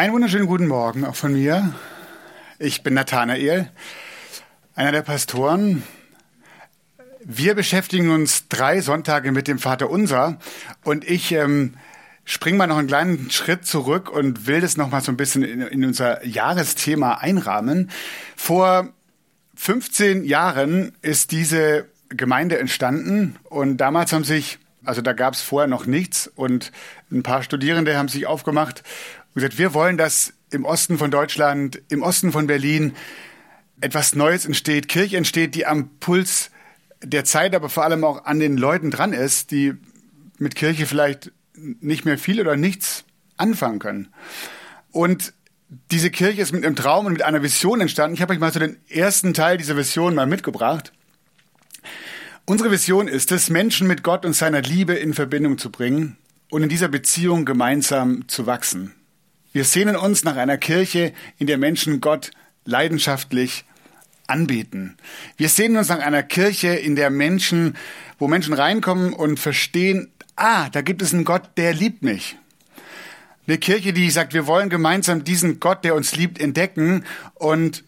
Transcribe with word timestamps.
Einen 0.00 0.14
wunderschönen 0.14 0.46
guten 0.46 0.66
Morgen 0.66 1.04
auch 1.04 1.14
von 1.14 1.34
mir. 1.34 1.74
Ich 2.58 2.82
bin 2.82 2.94
Nathanael, 2.94 3.70
einer 4.74 4.92
der 4.92 5.02
Pastoren. 5.02 5.82
Wir 7.22 7.54
beschäftigen 7.54 8.08
uns 8.08 8.48
drei 8.48 8.80
Sonntage 8.80 9.30
mit 9.30 9.46
dem 9.46 9.58
Vater 9.58 9.90
Unser 9.90 10.38
und 10.84 11.04
ich 11.04 11.32
ähm, 11.32 11.74
spring 12.24 12.56
mal 12.56 12.66
noch 12.66 12.78
einen 12.78 12.88
kleinen 12.88 13.30
Schritt 13.30 13.66
zurück 13.66 14.08
und 14.08 14.46
will 14.46 14.62
das 14.62 14.78
noch 14.78 14.90
mal 14.90 15.02
so 15.02 15.12
ein 15.12 15.18
bisschen 15.18 15.42
in, 15.42 15.60
in 15.60 15.84
unser 15.84 16.24
Jahresthema 16.24 17.16
einrahmen. 17.16 17.90
Vor 18.36 18.88
15 19.56 20.24
Jahren 20.24 20.92
ist 21.02 21.30
diese 21.30 21.84
Gemeinde 22.08 22.58
entstanden 22.58 23.36
und 23.50 23.76
damals 23.76 24.14
haben 24.14 24.24
sich, 24.24 24.60
also 24.82 25.02
da 25.02 25.12
gab 25.12 25.34
es 25.34 25.42
vorher 25.42 25.68
noch 25.68 25.84
nichts 25.84 26.26
und 26.26 26.72
ein 27.12 27.22
paar 27.22 27.42
Studierende 27.42 27.98
haben 27.98 28.08
sich 28.08 28.26
aufgemacht 28.26 28.82
gesagt, 29.34 29.58
wir 29.58 29.74
wollen, 29.74 29.96
dass 29.96 30.32
im 30.50 30.64
Osten 30.64 30.98
von 30.98 31.10
Deutschland, 31.10 31.80
im 31.88 32.02
Osten 32.02 32.32
von 32.32 32.46
Berlin 32.46 32.94
etwas 33.80 34.14
Neues 34.14 34.44
entsteht, 34.44 34.88
Kirche 34.88 35.16
entsteht, 35.16 35.54
die 35.54 35.66
am 35.66 35.88
Puls 36.00 36.50
der 37.02 37.24
Zeit, 37.24 37.54
aber 37.54 37.68
vor 37.68 37.84
allem 37.84 38.04
auch 38.04 38.24
an 38.24 38.40
den 38.40 38.56
Leuten 38.56 38.90
dran 38.90 39.12
ist, 39.12 39.50
die 39.50 39.74
mit 40.38 40.54
Kirche 40.54 40.86
vielleicht 40.86 41.32
nicht 41.54 42.04
mehr 42.04 42.18
viel 42.18 42.40
oder 42.40 42.56
nichts 42.56 43.04
anfangen 43.36 43.78
können. 43.78 44.08
Und 44.90 45.32
diese 45.90 46.10
Kirche 46.10 46.42
ist 46.42 46.52
mit 46.52 46.64
einem 46.64 46.76
Traum 46.76 47.06
und 47.06 47.12
mit 47.12 47.22
einer 47.22 47.42
Vision 47.42 47.80
entstanden. 47.80 48.14
Ich 48.14 48.22
habe 48.22 48.32
euch 48.32 48.40
mal 48.40 48.52
so 48.52 48.58
den 48.58 48.76
ersten 48.88 49.34
Teil 49.34 49.56
dieser 49.56 49.76
Vision 49.76 50.14
mal 50.14 50.26
mitgebracht. 50.26 50.92
Unsere 52.44 52.70
Vision 52.70 53.06
ist 53.06 53.30
es, 53.30 53.50
Menschen 53.50 53.86
mit 53.86 54.02
Gott 54.02 54.24
und 54.24 54.34
seiner 54.34 54.62
Liebe 54.62 54.94
in 54.94 55.14
Verbindung 55.14 55.58
zu 55.58 55.70
bringen 55.70 56.16
und 56.50 56.64
in 56.64 56.68
dieser 56.68 56.88
Beziehung 56.88 57.44
gemeinsam 57.44 58.26
zu 58.26 58.46
wachsen. 58.46 58.94
Wir 59.52 59.64
sehnen 59.64 59.96
uns 59.96 60.22
nach 60.22 60.36
einer 60.36 60.58
Kirche, 60.58 61.12
in 61.38 61.48
der 61.48 61.58
Menschen 61.58 62.00
Gott 62.00 62.30
leidenschaftlich 62.64 63.64
anbeten. 64.28 64.96
Wir 65.36 65.48
sehnen 65.48 65.76
uns 65.76 65.88
nach 65.88 65.98
einer 65.98 66.22
Kirche, 66.22 66.68
in 66.68 66.94
der 66.94 67.10
Menschen, 67.10 67.76
wo 68.18 68.28
Menschen 68.28 68.54
reinkommen 68.54 69.12
und 69.12 69.40
verstehen, 69.40 70.12
ah, 70.36 70.68
da 70.70 70.82
gibt 70.82 71.02
es 71.02 71.12
einen 71.12 71.24
Gott, 71.24 71.42
der 71.56 71.74
liebt 71.74 72.02
mich. 72.02 72.36
Eine 73.48 73.58
Kirche, 73.58 73.92
die 73.92 74.08
sagt, 74.10 74.34
wir 74.34 74.46
wollen 74.46 74.68
gemeinsam 74.68 75.24
diesen 75.24 75.58
Gott, 75.58 75.82
der 75.84 75.96
uns 75.96 76.14
liebt, 76.14 76.40
entdecken 76.40 77.04
und 77.34 77.82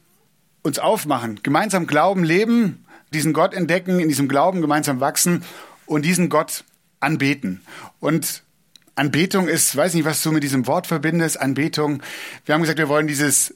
uns 0.62 0.80
aufmachen. 0.80 1.40
Gemeinsam 1.44 1.86
Glauben 1.86 2.24
leben, 2.24 2.84
diesen 3.14 3.32
Gott 3.32 3.54
entdecken, 3.54 4.00
in 4.00 4.08
diesem 4.08 4.26
Glauben 4.26 4.60
gemeinsam 4.62 4.98
wachsen 4.98 5.44
und 5.86 6.04
diesen 6.04 6.28
Gott 6.28 6.64
anbeten. 6.98 7.60
Und 8.00 8.42
Anbetung 8.94 9.48
ist, 9.48 9.74
weiß 9.76 9.94
nicht, 9.94 10.04
was 10.04 10.22
du 10.22 10.32
mit 10.32 10.42
diesem 10.42 10.66
Wort 10.66 10.86
verbindest, 10.86 11.40
Anbetung. 11.40 12.02
Wir 12.44 12.54
haben 12.54 12.60
gesagt, 12.62 12.78
wir 12.78 12.88
wollen 12.88 13.06
dieses 13.06 13.54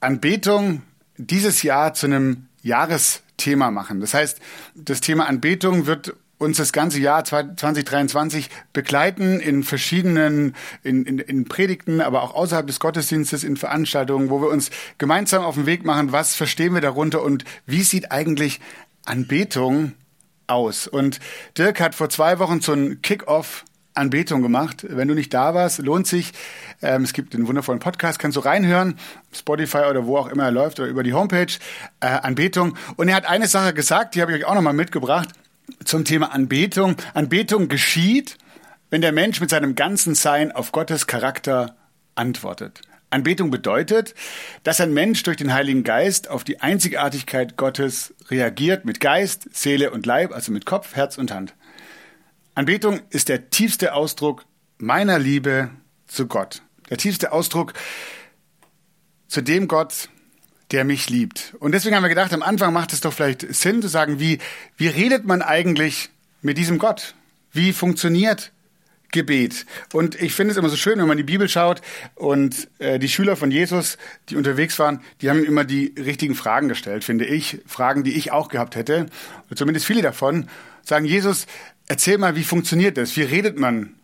Anbetung 0.00 0.82
dieses 1.18 1.62
Jahr 1.62 1.94
zu 1.94 2.06
einem 2.06 2.46
Jahresthema 2.62 3.70
machen. 3.70 4.00
Das 4.00 4.14
heißt, 4.14 4.38
das 4.74 5.00
Thema 5.00 5.26
Anbetung 5.26 5.86
wird 5.86 6.14
uns 6.38 6.56
das 6.56 6.72
ganze 6.72 7.00
Jahr 7.00 7.24
2023 7.24 8.48
begleiten 8.72 9.40
in 9.40 9.64
verschiedenen, 9.64 10.54
in, 10.84 11.04
in, 11.04 11.18
in 11.18 11.44
Predigten, 11.46 12.00
aber 12.00 12.22
auch 12.22 12.34
außerhalb 12.34 12.66
des 12.66 12.78
Gottesdienstes, 12.78 13.42
in 13.42 13.56
Veranstaltungen, 13.56 14.30
wo 14.30 14.40
wir 14.40 14.48
uns 14.48 14.70
gemeinsam 14.98 15.42
auf 15.42 15.56
den 15.56 15.66
Weg 15.66 15.84
machen, 15.84 16.12
was 16.12 16.36
verstehen 16.36 16.74
wir 16.74 16.80
darunter 16.80 17.22
und 17.22 17.44
wie 17.66 17.82
sieht 17.82 18.12
eigentlich 18.12 18.60
Anbetung 19.04 19.94
aus. 20.46 20.86
Und 20.86 21.18
Dirk 21.56 21.80
hat 21.80 21.96
vor 21.96 22.08
zwei 22.08 22.38
Wochen 22.38 22.60
so 22.60 22.72
ein 22.72 23.02
Kick-Off 23.02 23.64
Anbetung 23.98 24.42
gemacht. 24.42 24.86
Wenn 24.88 25.08
du 25.08 25.14
nicht 25.14 25.34
da 25.34 25.54
warst, 25.54 25.78
lohnt 25.78 26.06
sich. 26.06 26.32
Ähm, 26.80 27.02
es 27.02 27.12
gibt 27.12 27.34
einen 27.34 27.46
wundervollen 27.46 27.80
Podcast, 27.80 28.18
kannst 28.18 28.36
du 28.36 28.40
reinhören, 28.40 28.98
Spotify 29.32 29.84
oder 29.90 30.06
wo 30.06 30.16
auch 30.16 30.28
immer 30.28 30.44
er 30.44 30.50
läuft 30.50 30.80
oder 30.80 30.88
über 30.88 31.02
die 31.02 31.12
Homepage, 31.12 31.52
äh, 32.00 32.06
Anbetung. 32.06 32.76
Und 32.96 33.08
er 33.08 33.16
hat 33.16 33.26
eine 33.26 33.46
Sache 33.46 33.74
gesagt, 33.74 34.14
die 34.14 34.22
habe 34.22 34.32
ich 34.32 34.38
euch 34.38 34.44
auch 34.46 34.54
nochmal 34.54 34.72
mitgebracht 34.72 35.28
zum 35.84 36.04
Thema 36.04 36.32
Anbetung. 36.32 36.96
Anbetung 37.14 37.68
geschieht, 37.68 38.38
wenn 38.90 39.00
der 39.00 39.12
Mensch 39.12 39.40
mit 39.40 39.50
seinem 39.50 39.74
ganzen 39.74 40.14
Sein 40.14 40.52
auf 40.52 40.72
Gottes 40.72 41.06
Charakter 41.06 41.76
antwortet. 42.14 42.80
Anbetung 43.10 43.50
bedeutet, 43.50 44.14
dass 44.64 44.80
ein 44.80 44.92
Mensch 44.92 45.22
durch 45.22 45.38
den 45.38 45.52
Heiligen 45.52 45.82
Geist 45.82 46.28
auf 46.28 46.44
die 46.44 46.60
Einzigartigkeit 46.60 47.56
Gottes 47.56 48.14
reagiert 48.30 48.84
mit 48.84 49.00
Geist, 49.00 49.48
Seele 49.52 49.90
und 49.90 50.04
Leib, 50.04 50.34
also 50.34 50.52
mit 50.52 50.66
Kopf, 50.66 50.94
Herz 50.94 51.16
und 51.16 51.32
Hand. 51.32 51.54
Anbetung 52.58 53.00
ist 53.10 53.28
der 53.28 53.50
tiefste 53.50 53.94
Ausdruck 53.94 54.44
meiner 54.78 55.20
Liebe 55.20 55.70
zu 56.08 56.26
Gott. 56.26 56.62
Der 56.90 56.96
tiefste 56.96 57.30
Ausdruck 57.30 57.72
zu 59.28 59.42
dem 59.42 59.68
Gott, 59.68 60.08
der 60.72 60.84
mich 60.84 61.08
liebt. 61.08 61.54
Und 61.60 61.70
deswegen 61.70 61.94
haben 61.94 62.02
wir 62.02 62.08
gedacht, 62.08 62.32
am 62.32 62.42
Anfang 62.42 62.72
macht 62.72 62.92
es 62.92 63.00
doch 63.00 63.12
vielleicht 63.12 63.42
Sinn 63.54 63.80
zu 63.80 63.86
sagen, 63.86 64.18
wie, 64.18 64.40
wie 64.76 64.88
redet 64.88 65.24
man 65.24 65.40
eigentlich 65.40 66.10
mit 66.42 66.58
diesem 66.58 66.78
Gott? 66.78 67.14
Wie 67.52 67.72
funktioniert 67.72 68.50
Gebet? 69.12 69.64
Und 69.92 70.20
ich 70.20 70.34
finde 70.34 70.50
es 70.50 70.58
immer 70.58 70.68
so 70.68 70.76
schön, 70.76 70.98
wenn 70.98 71.06
man 71.06 71.16
die 71.16 71.22
Bibel 71.22 71.48
schaut 71.48 71.80
und 72.16 72.68
äh, 72.80 72.98
die 72.98 73.08
Schüler 73.08 73.36
von 73.36 73.52
Jesus, 73.52 73.98
die 74.30 74.36
unterwegs 74.36 74.80
waren, 74.80 75.00
die 75.20 75.30
haben 75.30 75.44
immer 75.44 75.62
die 75.62 75.94
richtigen 75.96 76.34
Fragen 76.34 76.66
gestellt, 76.68 77.04
finde 77.04 77.24
ich. 77.24 77.60
Fragen, 77.66 78.02
die 78.02 78.16
ich 78.16 78.32
auch 78.32 78.48
gehabt 78.48 78.74
hätte. 78.74 79.06
Zumindest 79.54 79.86
viele 79.86 80.02
davon 80.02 80.48
sagen, 80.82 81.04
Jesus, 81.04 81.46
erzähl 81.88 82.18
mal, 82.18 82.36
wie 82.36 82.44
funktioniert 82.44 82.96
das? 82.96 83.16
Wie 83.16 83.22
redet 83.22 83.58
man 83.58 83.94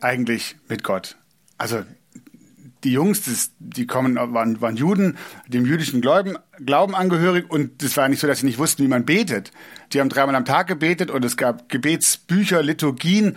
eigentlich 0.00 0.56
mit 0.68 0.84
Gott? 0.84 1.16
Also 1.58 1.84
die 2.84 2.92
Jungs, 2.92 3.22
das, 3.22 3.50
die 3.58 3.86
kommen, 3.86 4.16
waren, 4.16 4.60
waren 4.60 4.76
Juden, 4.76 5.18
dem 5.46 5.66
jüdischen 5.66 6.00
Glauben, 6.00 6.36
Glauben 6.64 6.94
angehörig 6.94 7.50
und 7.50 7.82
das 7.82 7.96
war 7.96 8.08
nicht 8.08 8.20
so, 8.20 8.26
dass 8.26 8.40
sie 8.40 8.46
nicht 8.46 8.58
wussten, 8.58 8.82
wie 8.82 8.88
man 8.88 9.04
betet. 9.04 9.52
Die 9.92 10.00
haben 10.00 10.08
dreimal 10.08 10.34
am 10.34 10.44
Tag 10.44 10.66
gebetet 10.66 11.10
und 11.10 11.24
es 11.24 11.36
gab 11.36 11.68
Gebetsbücher, 11.68 12.62
Liturgien. 12.62 13.36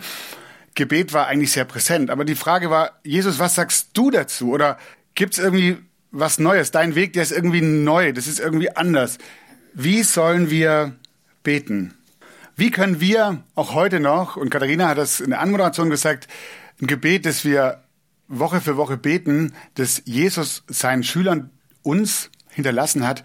Gebet 0.74 1.12
war 1.12 1.26
eigentlich 1.26 1.52
sehr 1.52 1.64
präsent. 1.64 2.10
Aber 2.10 2.24
die 2.24 2.34
Frage 2.34 2.70
war, 2.70 2.98
Jesus, 3.04 3.38
was 3.38 3.54
sagst 3.54 3.90
du 3.92 4.10
dazu? 4.10 4.50
Oder 4.50 4.78
gibt's 5.14 5.38
irgendwie 5.38 5.76
was 6.10 6.38
Neues? 6.38 6.70
Dein 6.70 6.94
Weg, 6.94 7.12
der 7.12 7.22
ist 7.22 7.32
irgendwie 7.32 7.60
neu, 7.60 8.12
das 8.12 8.26
ist 8.26 8.40
irgendwie 8.40 8.74
anders. 8.74 9.18
Wie 9.74 10.02
sollen 10.02 10.50
wir 10.50 10.96
beten? 11.42 11.94
Wie 12.56 12.70
können 12.70 13.00
wir 13.00 13.42
auch 13.54 13.74
heute 13.74 13.98
noch, 13.98 14.36
und 14.36 14.50
Katharina 14.50 14.88
hat 14.88 14.98
das 14.98 15.20
in 15.20 15.30
der 15.30 15.40
Anmoderation 15.40 15.90
gesagt, 15.90 16.28
ein 16.80 16.86
Gebet, 16.86 17.26
das 17.26 17.44
wir 17.44 17.82
Woche 18.28 18.60
für 18.60 18.76
Woche 18.76 18.96
beten, 18.96 19.54
dass 19.74 20.02
Jesus 20.04 20.62
seinen 20.68 21.02
Schülern 21.02 21.50
uns 21.82 22.30
hinterlassen 22.50 23.06
hat, 23.06 23.24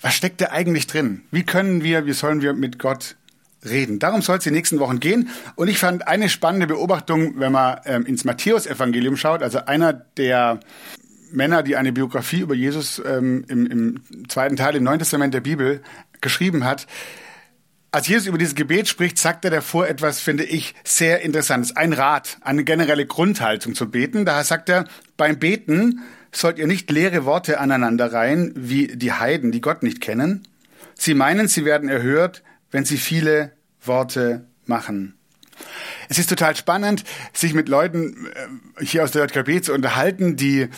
was 0.00 0.14
steckt 0.14 0.40
da 0.40 0.50
eigentlich 0.50 0.86
drin? 0.86 1.22
Wie 1.30 1.44
können 1.44 1.82
wir, 1.82 2.06
wie 2.06 2.12
sollen 2.12 2.40
wir 2.40 2.52
mit 2.52 2.78
Gott 2.78 3.16
reden? 3.64 3.98
Darum 3.98 4.22
soll 4.22 4.38
es 4.38 4.44
die 4.44 4.50
nächsten 4.50 4.78
Wochen 4.78 5.00
gehen. 5.00 5.28
Und 5.54 5.68
ich 5.68 5.78
fand 5.78 6.08
eine 6.08 6.28
spannende 6.28 6.66
Beobachtung, 6.66 7.38
wenn 7.38 7.52
man 7.52 7.80
ähm, 7.84 8.06
ins 8.06 8.24
Matthäusevangelium 8.24 9.16
schaut, 9.16 9.42
also 9.42 9.64
einer 9.66 9.92
der 9.92 10.60
Männer, 11.30 11.62
die 11.62 11.76
eine 11.76 11.92
Biografie 11.92 12.40
über 12.40 12.54
Jesus 12.54 13.00
ähm, 13.04 13.44
im, 13.48 13.66
im 13.66 14.28
zweiten 14.28 14.56
Teil 14.56 14.76
im 14.76 14.84
Neuen 14.84 14.98
Testament 14.98 15.34
der 15.34 15.40
Bibel 15.40 15.82
geschrieben 16.20 16.64
hat, 16.64 16.86
als 17.92 18.08
Jesus 18.08 18.26
über 18.26 18.38
dieses 18.38 18.54
Gebet 18.54 18.88
spricht, 18.88 19.18
sagt 19.18 19.44
er 19.44 19.50
davor 19.50 19.86
etwas, 19.86 20.18
finde 20.18 20.44
ich, 20.44 20.74
sehr 20.82 21.20
interessantes. 21.20 21.76
Ein 21.76 21.92
Rat, 21.92 22.38
eine 22.40 22.64
generelle 22.64 23.06
Grundhaltung 23.06 23.74
zu 23.74 23.90
beten. 23.90 24.24
Da 24.24 24.42
sagt 24.44 24.70
er, 24.70 24.86
beim 25.18 25.38
Beten 25.38 26.00
sollt 26.32 26.58
ihr 26.58 26.66
nicht 26.66 26.90
leere 26.90 27.26
Worte 27.26 27.60
aneinander 27.60 28.10
reihen, 28.10 28.52
wie 28.56 28.86
die 28.86 29.12
Heiden, 29.12 29.52
die 29.52 29.60
Gott 29.60 29.82
nicht 29.82 30.00
kennen. 30.00 30.48
Sie 30.94 31.12
meinen, 31.12 31.48
sie 31.48 31.66
werden 31.66 31.90
erhört, 31.90 32.42
wenn 32.70 32.86
sie 32.86 32.96
viele 32.96 33.52
Worte 33.84 34.46
machen. 34.64 35.14
Es 36.08 36.18
ist 36.18 36.30
total 36.30 36.56
spannend, 36.56 37.04
sich 37.34 37.52
mit 37.52 37.68
Leuten 37.68 38.26
äh, 38.26 38.84
hier 38.84 39.04
aus 39.04 39.12
der 39.12 39.26
JKB 39.26 39.62
zu 39.62 39.72
unterhalten, 39.72 40.36
die 40.36 40.68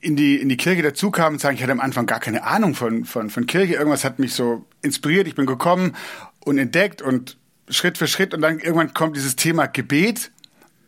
in 0.00 0.16
die, 0.16 0.36
in 0.36 0.48
die 0.48 0.56
Kirche 0.56 0.82
dazu 0.82 1.10
kam 1.10 1.34
und 1.34 1.40
sagen, 1.40 1.56
ich 1.56 1.62
hatte 1.62 1.72
am 1.72 1.80
Anfang 1.80 2.06
gar 2.06 2.20
keine 2.20 2.44
Ahnung 2.44 2.74
von, 2.74 3.04
von, 3.04 3.28
von 3.28 3.46
Kirche. 3.46 3.74
Irgendwas 3.74 4.04
hat 4.04 4.18
mich 4.18 4.32
so 4.32 4.64
inspiriert. 4.82 5.26
Ich 5.26 5.34
bin 5.34 5.44
gekommen 5.44 5.94
und 6.40 6.58
entdeckt 6.58 7.02
und 7.02 7.36
Schritt 7.68 7.98
für 7.98 8.06
Schritt 8.06 8.34
und 8.34 8.40
dann 8.40 8.58
irgendwann 8.60 8.94
kommt 8.94 9.16
dieses 9.16 9.36
Thema 9.36 9.66
Gebet 9.66 10.30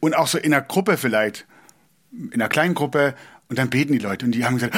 und 0.00 0.16
auch 0.16 0.26
so 0.26 0.38
in 0.38 0.52
einer 0.52 0.62
Gruppe 0.62 0.96
vielleicht, 0.96 1.46
in 2.12 2.34
einer 2.34 2.48
kleinen 2.48 2.75
Gruppe 2.75 3.14
und 3.48 3.58
dann 3.58 3.70
beten 3.70 3.93
die 3.93 3.98
Leute 3.98 4.25
und 4.25 4.32
die 4.32 4.44
haben 4.44 4.54
gesagt, 4.54 4.76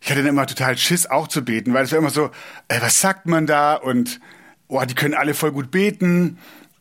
ich 0.00 0.10
hatte 0.10 0.20
dann 0.20 0.30
immer 0.30 0.46
total 0.46 0.76
Schiss 0.76 1.06
auch 1.06 1.28
zu 1.28 1.44
beten, 1.44 1.74
weil 1.74 1.84
es 1.84 1.92
war 1.92 1.98
immer 1.98 2.10
so, 2.10 2.30
äh, 2.68 2.80
was 2.80 3.00
sagt 3.00 3.26
man 3.26 3.46
da 3.46 3.74
und 3.74 4.20
oh, 4.68 4.82
die 4.84 4.94
können 4.94 5.14
alle 5.14 5.34
voll 5.34 5.52
gut 5.52 5.70
beten, 5.70 6.38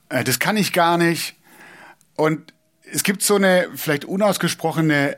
äh, 0.10 0.24
das 0.24 0.40
kann 0.40 0.58
ich 0.58 0.74
gar 0.74 0.98
nicht. 0.98 1.36
Und 2.16 2.54
es 2.92 3.04
gibt 3.04 3.22
so 3.22 3.36
eine 3.36 3.68
vielleicht 3.76 4.06
unausgesprochene 4.06 5.18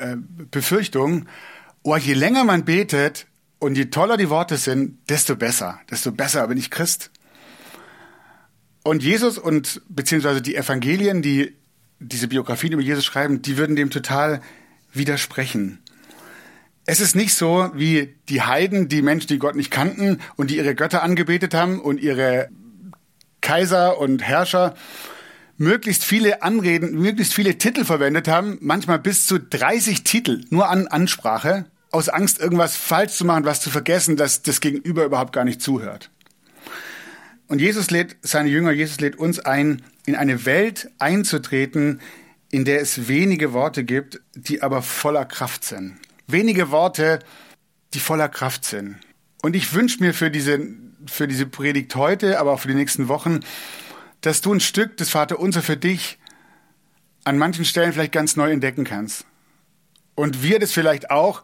äh, 0.00 0.16
Befürchtung, 0.50 1.26
oh, 1.82 1.96
je 1.96 2.14
länger 2.14 2.44
man 2.44 2.64
betet 2.64 3.26
und 3.58 3.76
je 3.76 3.86
toller 3.86 4.16
die 4.16 4.30
Worte 4.30 4.56
sind, 4.56 4.98
desto 5.08 5.36
besser, 5.36 5.80
desto 5.90 6.12
besser 6.12 6.46
bin 6.48 6.58
ich 6.58 6.70
Christ. 6.70 7.10
Und 8.82 9.02
Jesus 9.02 9.38
und 9.38 9.82
beziehungsweise 9.88 10.40
die 10.40 10.56
Evangelien, 10.56 11.22
die 11.22 11.56
diese 11.98 12.28
Biografien 12.28 12.72
über 12.72 12.82
Jesus 12.82 13.04
schreiben, 13.04 13.42
die 13.42 13.58
würden 13.58 13.76
dem 13.76 13.90
total 13.90 14.40
widersprechen. 14.92 15.80
Es 16.86 16.98
ist 17.00 17.14
nicht 17.14 17.34
so 17.34 17.70
wie 17.74 18.16
die 18.28 18.42
Heiden, 18.42 18.88
die 18.88 19.02
Menschen, 19.02 19.28
die 19.28 19.38
Gott 19.38 19.54
nicht 19.54 19.70
kannten 19.70 20.18
und 20.36 20.50
die 20.50 20.56
ihre 20.56 20.74
Götter 20.74 21.02
angebetet 21.02 21.52
haben 21.54 21.78
und 21.78 22.00
ihre 22.00 22.48
Kaiser 23.42 23.98
und 23.98 24.22
Herrscher 24.22 24.74
möglichst 25.60 26.04
viele 26.04 26.42
Anreden, 26.42 26.98
möglichst 26.98 27.34
viele 27.34 27.58
Titel 27.58 27.84
verwendet 27.84 28.28
haben, 28.28 28.56
manchmal 28.62 28.98
bis 28.98 29.26
zu 29.26 29.38
30 29.38 30.04
Titel 30.04 30.42
nur 30.48 30.70
an 30.70 30.88
Ansprache, 30.88 31.66
aus 31.90 32.08
Angst, 32.08 32.40
irgendwas 32.40 32.76
falsch 32.76 33.12
zu 33.12 33.26
machen, 33.26 33.44
was 33.44 33.60
zu 33.60 33.68
vergessen, 33.68 34.16
dass 34.16 34.40
das 34.40 34.62
Gegenüber 34.62 35.04
überhaupt 35.04 35.34
gar 35.34 35.44
nicht 35.44 35.60
zuhört. 35.60 36.10
Und 37.46 37.60
Jesus 37.60 37.90
lädt 37.90 38.16
seine 38.22 38.48
Jünger, 38.48 38.70
Jesus 38.70 39.00
lädt 39.00 39.16
uns 39.16 39.38
ein, 39.38 39.82
in 40.06 40.16
eine 40.16 40.46
Welt 40.46 40.88
einzutreten, 40.98 42.00
in 42.50 42.64
der 42.64 42.80
es 42.80 43.06
wenige 43.06 43.52
Worte 43.52 43.84
gibt, 43.84 44.22
die 44.34 44.62
aber 44.62 44.80
voller 44.80 45.26
Kraft 45.26 45.64
sind. 45.64 45.98
Wenige 46.26 46.70
Worte, 46.70 47.18
die 47.92 48.00
voller 48.00 48.30
Kraft 48.30 48.64
sind. 48.64 48.96
Und 49.42 49.54
ich 49.54 49.74
wünsche 49.74 50.02
mir 50.02 50.14
für 50.14 50.30
diese, 50.30 50.58
für 51.04 51.28
diese 51.28 51.44
Predigt 51.44 51.94
heute, 51.96 52.40
aber 52.40 52.52
auch 52.52 52.60
für 52.60 52.68
die 52.68 52.74
nächsten 52.74 53.08
Wochen, 53.08 53.40
dass 54.20 54.40
du 54.40 54.52
ein 54.52 54.60
Stück 54.60 54.96
des 54.96 55.10
Vaterunser 55.10 55.62
für 55.62 55.76
dich 55.76 56.18
an 57.24 57.38
manchen 57.38 57.64
Stellen 57.64 57.92
vielleicht 57.92 58.12
ganz 58.12 58.36
neu 58.36 58.50
entdecken 58.50 58.84
kannst. 58.84 59.26
Und 60.14 60.42
wir 60.42 60.58
das 60.58 60.72
vielleicht 60.72 61.10
auch 61.10 61.42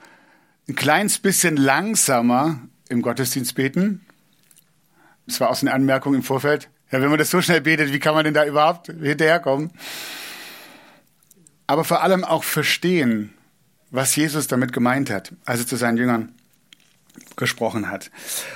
ein 0.68 0.74
kleines 0.74 1.18
bisschen 1.18 1.56
langsamer 1.56 2.60
im 2.88 3.02
Gottesdienst 3.02 3.54
beten, 3.54 4.06
das 5.26 5.40
war 5.40 5.50
auch 5.50 5.56
so 5.56 5.66
eine 5.66 5.74
Anmerkung 5.74 6.14
im 6.14 6.22
Vorfeld. 6.22 6.68
Ja, 6.90 7.00
wenn 7.00 7.10
man 7.10 7.18
das 7.18 7.30
so 7.30 7.42
schnell 7.42 7.60
betet, 7.60 7.92
wie 7.92 7.98
kann 7.98 8.14
man 8.14 8.24
denn 8.24 8.34
da 8.34 8.46
überhaupt 8.46 8.86
hinterherkommen? 8.86 9.72
Aber 11.66 11.82
vor 11.84 12.02
allem 12.02 12.24
auch 12.24 12.44
verstehen, 12.44 13.34
was 13.90 14.14
Jesus 14.14 14.46
damit 14.46 14.72
gemeint 14.72 15.10
hat, 15.10 15.32
als 15.44 15.60
er 15.60 15.66
zu 15.66 15.76
seinen 15.76 15.96
Jüngern 15.96 16.32
gesprochen 17.34 17.90
hat. 17.90 18.10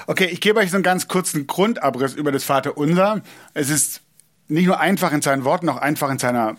Okay, 0.06 0.26
ich 0.26 0.40
gebe 0.40 0.60
euch 0.60 0.70
so 0.70 0.76
einen 0.76 0.84
ganz 0.84 1.08
kurzen 1.08 1.46
Grundabriss 1.46 2.14
über 2.14 2.30
das 2.30 2.44
Vaterunser. 2.44 3.22
Es 3.52 3.68
ist 3.68 4.02
nicht 4.50 4.66
nur 4.66 4.80
einfach 4.80 5.12
in 5.12 5.22
seinen 5.22 5.44
Worten, 5.44 5.68
auch 5.68 5.76
einfach 5.76 6.10
in 6.10 6.18
seiner 6.18 6.56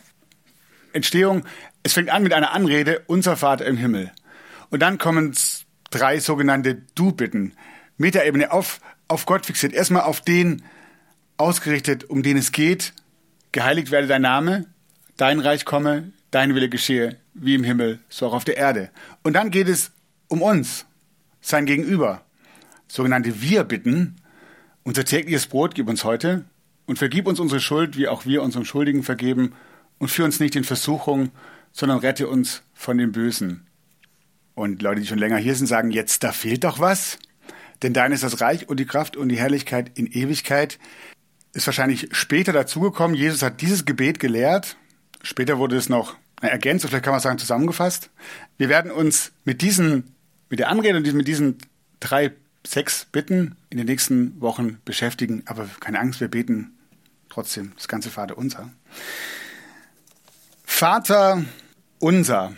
Entstehung. 0.94 1.44
Es 1.84 1.94
fängt 1.94 2.10
an 2.10 2.24
mit 2.24 2.34
einer 2.34 2.52
Anrede, 2.52 3.04
unser 3.08 3.38
Vater 3.38 3.66
im 3.66 3.78
Himmel. 3.78 4.12
Und 4.70 4.82
dann 4.82 4.98
kommen 4.98 5.36
drei 5.90 6.20
sogenannte 6.20 6.76
Du-Bitten. 6.96 7.54
Metaebene 7.98 8.52
auf 8.52 8.80
auf 9.12 9.26
Gott 9.26 9.46
fixiert, 9.46 9.74
erstmal 9.74 10.04
auf 10.04 10.22
den 10.22 10.64
ausgerichtet, 11.36 12.06
um 12.10 12.24
den 12.24 12.38
es 12.38 12.54
geht. 12.54 12.94
Geheiligt 13.52 13.92
werde 13.92 14.08
dein 14.08 14.22
Name, 14.22 14.68
dein 15.18 15.42
Reich 15.42 15.66
komme, 15.66 16.14
dein 16.32 16.56
Wille 16.56 16.70
geschehe, 16.70 17.18
wie 17.34 17.56
im 17.56 17.66
Himmel, 17.66 18.00
so 18.08 18.28
auch 18.28 18.34
auf 18.34 18.46
der 18.46 18.56
Erde. 18.56 18.90
Und 19.22 19.34
dann 19.34 19.52
geht 19.52 19.68
es 19.68 19.92
um 20.30 20.42
uns, 20.42 20.86
sein 21.42 21.66
Gegenüber. 21.66 22.22
Sogenannte 22.88 23.42
Wir 23.42 23.66
bitten, 23.66 24.16
unser 24.84 25.04
tägliches 25.04 25.48
Brot 25.48 25.76
gib 25.76 25.90
uns 25.90 26.06
heute 26.06 26.46
und 26.86 26.98
vergib 27.00 27.28
uns 27.28 27.40
unsere 27.40 27.60
Schuld, 27.60 27.98
wie 27.98 28.08
auch 28.08 28.26
wir 28.26 28.44
unseren 28.44 28.66
Schuldigen 28.66 29.04
vergeben 29.04 29.54
und 29.98 30.10
führ 30.10 30.26
uns 30.26 30.40
nicht 30.40 30.56
in 30.56 30.64
Versuchung, 30.64 31.32
sondern 31.72 32.00
rette 32.00 32.28
uns 32.28 32.64
von 32.74 32.98
dem 32.98 33.12
Bösen. 33.12 33.68
Und 34.56 34.82
Leute, 34.82 35.02
die 35.02 35.08
schon 35.08 35.18
länger 35.18 35.38
hier 35.38 35.56
sind, 35.56 35.68
sagen 35.68 35.92
jetzt, 35.92 36.24
da 36.24 36.32
fehlt 36.32 36.64
doch 36.64 36.80
was. 36.80 37.18
Denn 37.82 37.94
dein 37.94 38.12
ist 38.12 38.24
das 38.24 38.42
Reich 38.42 38.70
und 38.70 38.80
die 38.80 38.86
Kraft 38.86 39.18
und 39.18 39.30
die 39.30 39.40
Herrlichkeit 39.40 39.92
in 39.98 40.08
Ewigkeit. 40.08 40.78
Ist 41.54 41.68
wahrscheinlich 41.68 42.10
später 42.12 42.54
dazugekommen. 42.54 43.16
Jesus 43.16 43.42
hat 43.42 43.62
dieses 43.62 43.86
Gebet 43.86 44.20
gelehrt. 44.20 44.78
Später 45.24 45.58
wurde 45.58 45.78
es 45.78 45.90
noch 45.90 46.16
ergänzt, 46.42 46.86
vielleicht 46.86 47.04
kann 47.04 47.14
man 47.14 47.22
sagen 47.22 47.38
zusammengefasst. 47.38 48.10
Wir 48.58 48.70
werden 48.70 48.92
uns 48.92 49.32
mit 49.46 49.62
diesen, 49.62 50.16
mit 50.50 50.60
der 50.60 50.70
Anrede 50.70 50.98
und 50.98 51.14
mit 51.14 51.28
diesen 51.28 51.58
drei, 52.00 52.32
sechs 52.66 53.06
Bitten 53.06 53.56
in 53.70 53.78
den 53.78 53.88
nächsten 53.88 54.40
Wochen 54.42 54.80
beschäftigen. 54.86 55.44
Aber 55.46 55.70
keine 55.80 56.00
Angst, 56.00 56.20
wir 56.20 56.28
beten 56.28 56.78
trotzdem 57.30 57.74
das 57.76 57.88
ganze 57.88 58.10
Vater 58.10 58.38
unser. 58.38 58.70
Vater 60.64 61.44
unser. 62.00 62.54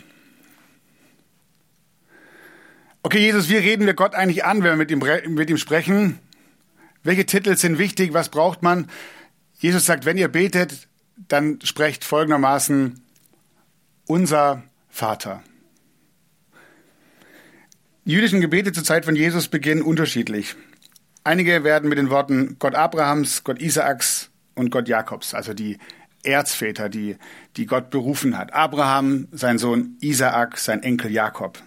Okay, 3.02 3.18
Jesus, 3.18 3.48
wie 3.48 3.56
reden 3.56 3.86
wir 3.86 3.94
Gott 3.94 4.14
eigentlich 4.14 4.44
an, 4.44 4.62
wenn 4.62 4.70
wir 4.70 4.76
mit 4.76 4.90
ihm, 4.90 5.34
mit 5.34 5.50
ihm 5.50 5.58
sprechen? 5.58 6.18
Welche 7.02 7.26
Titel 7.26 7.56
sind 7.56 7.78
wichtig? 7.78 8.14
Was 8.14 8.30
braucht 8.30 8.62
man? 8.62 8.88
Jesus 9.58 9.84
sagt, 9.84 10.06
wenn 10.06 10.16
ihr 10.16 10.28
betet, 10.28 10.88
dann 11.28 11.58
sprecht 11.62 12.02
folgendermaßen 12.02 13.02
unser 14.06 14.62
Vater. 14.88 15.42
Jüdischen 18.06 18.42
Gebete 18.42 18.70
zur 18.72 18.84
Zeit 18.84 19.06
von 19.06 19.16
Jesus 19.16 19.48
beginnen 19.48 19.80
unterschiedlich. 19.80 20.56
Einige 21.24 21.64
werden 21.64 21.88
mit 21.88 21.96
den 21.96 22.10
Worten 22.10 22.56
Gott 22.58 22.74
Abrahams, 22.74 23.44
Gott 23.44 23.62
Isaaks 23.62 24.28
und 24.54 24.68
Gott 24.68 24.88
Jakobs, 24.88 25.32
also 25.32 25.54
die 25.54 25.78
Erzväter, 26.22 26.90
die, 26.90 27.16
die 27.56 27.64
Gott 27.64 27.88
berufen 27.88 28.36
hat. 28.36 28.52
Abraham, 28.52 29.28
sein 29.32 29.56
Sohn 29.56 29.96
Isaak, 30.02 30.58
sein 30.58 30.82
Enkel 30.82 31.12
Jakob. 31.12 31.62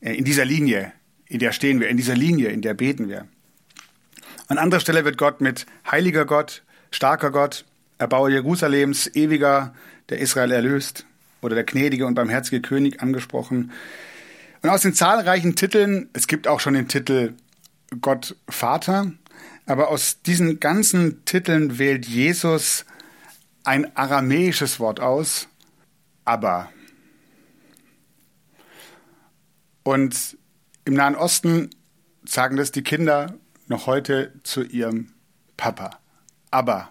Äh, 0.00 0.14
in 0.14 0.24
dieser 0.24 0.46
Linie, 0.46 0.92
in 1.26 1.38
der 1.38 1.52
stehen 1.52 1.80
wir, 1.80 1.90
in 1.90 1.98
dieser 1.98 2.16
Linie, 2.16 2.48
in 2.48 2.62
der 2.62 2.72
beten 2.72 3.10
wir. 3.10 3.26
An 4.48 4.56
anderer 4.56 4.80
Stelle 4.80 5.04
wird 5.04 5.18
Gott 5.18 5.42
mit 5.42 5.66
heiliger 5.90 6.24
Gott, 6.24 6.62
starker 6.92 7.30
Gott, 7.30 7.66
Erbauer 7.98 8.30
Jerusalems, 8.30 9.14
ewiger, 9.14 9.74
der 10.08 10.18
Israel 10.18 10.50
erlöst 10.50 11.04
oder 11.42 11.54
der 11.54 11.64
gnädige 11.64 12.06
und 12.06 12.14
barmherzige 12.14 12.62
König 12.62 13.02
angesprochen. 13.02 13.70
Und 14.64 14.70
aus 14.70 14.80
den 14.80 14.94
zahlreichen 14.94 15.56
Titeln, 15.56 16.08
es 16.14 16.26
gibt 16.26 16.48
auch 16.48 16.58
schon 16.58 16.72
den 16.72 16.88
Titel 16.88 17.34
Gott 18.00 18.34
Vater, 18.48 19.12
aber 19.66 19.88
aus 19.88 20.22
diesen 20.22 20.58
ganzen 20.58 21.22
Titeln 21.26 21.78
wählt 21.78 22.06
Jesus 22.06 22.86
ein 23.62 23.94
aramäisches 23.94 24.80
Wort 24.80 25.00
aus, 25.00 25.48
aber. 26.24 26.70
Und 29.82 30.38
im 30.86 30.94
Nahen 30.94 31.14
Osten 31.14 31.68
sagen 32.24 32.56
das 32.56 32.72
die 32.72 32.82
Kinder 32.82 33.34
noch 33.66 33.86
heute 33.86 34.32
zu 34.44 34.62
ihrem 34.62 35.12
Papa. 35.58 35.90
Aber 36.50 36.88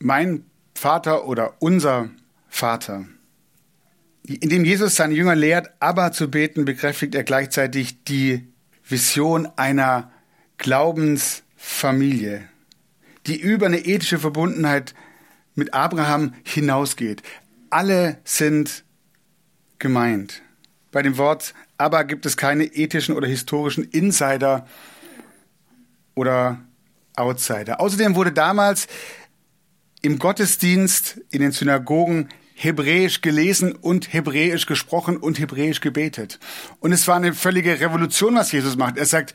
mein 0.00 0.44
Vater 0.74 1.28
oder 1.28 1.54
unser 1.60 2.10
Vater. 2.48 3.04
Indem 4.26 4.64
Jesus 4.64 4.96
seine 4.96 5.14
Jünger 5.14 5.34
lehrt, 5.34 5.70
aber 5.80 6.12
zu 6.12 6.30
beten, 6.30 6.64
bekräftigt 6.64 7.14
er 7.14 7.24
gleichzeitig 7.24 8.04
die 8.04 8.48
Vision 8.82 9.46
einer 9.56 10.10
Glaubensfamilie, 10.56 12.48
die 13.26 13.38
über 13.38 13.66
eine 13.66 13.84
ethische 13.84 14.18
Verbundenheit 14.18 14.94
mit 15.54 15.74
Abraham 15.74 16.34
hinausgeht. 16.42 17.22
Alle 17.68 18.18
sind 18.24 18.84
gemeint. 19.78 20.40
Bei 20.90 21.02
dem 21.02 21.18
Wort 21.18 21.52
aber 21.76 22.04
gibt 22.04 22.24
es 22.24 22.36
keine 22.36 22.64
ethischen 22.64 23.14
oder 23.16 23.28
historischen 23.28 23.84
Insider 23.84 24.66
oder 26.14 26.60
Outsider. 27.16 27.80
Außerdem 27.80 28.14
wurde 28.14 28.32
damals 28.32 28.86
im 30.00 30.18
Gottesdienst 30.18 31.20
in 31.30 31.40
den 31.40 31.52
Synagogen 31.52 32.28
Hebräisch 32.54 33.20
gelesen 33.20 33.72
und 33.74 34.12
Hebräisch 34.12 34.66
gesprochen 34.66 35.16
und 35.16 35.38
Hebräisch 35.38 35.80
gebetet. 35.80 36.38
Und 36.80 36.92
es 36.92 37.06
war 37.08 37.16
eine 37.16 37.34
völlige 37.34 37.80
Revolution, 37.80 38.36
was 38.36 38.52
Jesus 38.52 38.76
macht. 38.76 38.96
Er 38.96 39.06
sagt, 39.06 39.34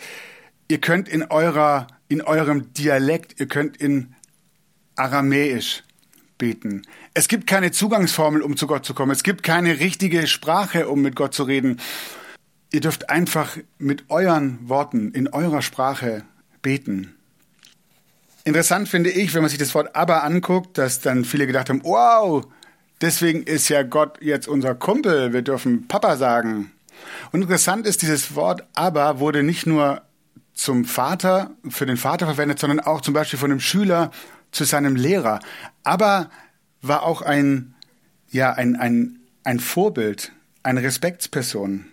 ihr 0.69 0.79
könnt 0.79 1.09
in 1.09 1.23
eurer, 1.23 1.87
in 2.07 2.21
eurem 2.21 2.73
Dialekt, 2.73 3.39
ihr 3.39 3.47
könnt 3.47 3.77
in 3.77 4.15
Aramäisch 4.95 5.83
beten. 6.37 6.83
Es 7.13 7.27
gibt 7.27 7.45
keine 7.45 7.71
Zugangsformel, 7.71 8.41
um 8.41 8.55
zu 8.55 8.67
Gott 8.67 8.85
zu 8.85 8.93
kommen. 8.93 9.11
Es 9.11 9.23
gibt 9.23 9.43
keine 9.43 9.79
richtige 9.79 10.25
Sprache, 10.25 10.87
um 10.87 11.01
mit 11.01 11.15
Gott 11.15 11.33
zu 11.33 11.43
reden. 11.43 11.79
Ihr 12.71 12.81
dürft 12.81 13.09
einfach 13.09 13.57
mit 13.77 14.09
euren 14.09 14.69
Worten, 14.69 15.11
in 15.11 15.27
eurer 15.27 15.61
Sprache 15.61 16.23
beten. 16.61 17.15
Interessant 18.45 18.87
finde 18.87 19.09
ich, 19.09 19.33
wenn 19.33 19.41
man 19.41 19.49
sich 19.49 19.59
das 19.59 19.75
Wort 19.75 19.95
aber 19.95 20.23
anguckt, 20.23 20.77
dass 20.77 21.01
dann 21.01 21.25
viele 21.25 21.45
gedacht 21.45 21.69
haben, 21.69 21.83
wow, 21.83 22.47
deswegen 23.01 23.43
ist 23.43 23.69
ja 23.69 23.83
Gott 23.83 24.21
jetzt 24.21 24.47
unser 24.47 24.75
Kumpel, 24.75 25.33
wir 25.33 25.41
dürfen 25.41 25.87
Papa 25.87 26.17
sagen. 26.17 26.71
Und 27.31 27.41
interessant 27.41 27.85
ist, 27.85 28.01
dieses 28.01 28.35
Wort 28.35 28.63
aber 28.73 29.19
wurde 29.19 29.43
nicht 29.43 29.65
nur 29.65 30.01
zum 30.53 30.83
Vater, 30.85 31.51
für 31.69 31.85
den 31.85 31.97
Vater 31.97 32.25
verwendet, 32.25 32.59
sondern 32.59 32.81
auch 32.81 33.01
zum 33.01 33.13
Beispiel 33.13 33.39
von 33.39 33.51
einem 33.51 33.61
Schüler 33.61 34.11
zu 34.51 34.65
seinem 34.65 34.95
Lehrer. 34.95 35.39
Aber 35.83 36.29
war 36.81 37.03
auch 37.03 37.21
ein, 37.21 37.73
ja, 38.29 38.53
ein, 38.53 38.75
ein, 38.75 39.19
ein 39.43 39.59
Vorbild, 39.59 40.31
eine 40.63 40.83
Respektsperson. 40.83 41.85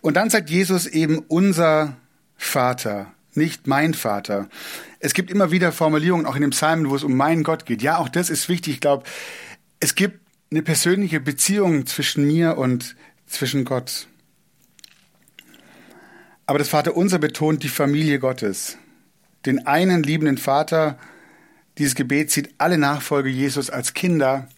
Und 0.00 0.16
dann 0.16 0.30
sagt 0.30 0.50
Jesus 0.50 0.86
eben 0.86 1.18
unser 1.18 1.96
Vater, 2.36 3.12
nicht 3.34 3.66
mein 3.66 3.94
Vater. 3.94 4.48
Es 5.00 5.14
gibt 5.14 5.30
immer 5.30 5.50
wieder 5.50 5.72
Formulierungen, 5.72 6.26
auch 6.26 6.36
in 6.36 6.42
dem 6.42 6.50
Psalmen, 6.50 6.90
wo 6.90 6.96
es 6.96 7.04
um 7.04 7.16
meinen 7.16 7.42
Gott 7.42 7.66
geht. 7.66 7.82
Ja, 7.82 7.98
auch 7.98 8.08
das 8.08 8.30
ist 8.30 8.48
wichtig. 8.48 8.74
Ich 8.74 8.80
glaube, 8.80 9.04
es 9.80 9.94
gibt 9.94 10.20
eine 10.50 10.62
persönliche 10.62 11.20
Beziehung 11.20 11.86
zwischen 11.86 12.26
mir 12.26 12.58
und 12.58 12.96
zwischen 13.26 13.64
Gott. 13.64 14.08
Aber 16.46 16.58
das 16.58 16.70
Vaterunser 16.70 17.18
betont 17.18 17.62
die 17.62 17.68
Familie 17.68 18.18
Gottes, 18.18 18.78
den 19.44 19.66
einen 19.66 20.02
liebenden 20.02 20.38
Vater. 20.38 20.98
Dieses 21.76 21.94
Gebet 21.94 22.30
sieht 22.30 22.54
alle 22.58 22.78
Nachfolge 22.78 23.28
Jesus 23.28 23.68
als 23.68 23.92
Kinder 23.92 24.48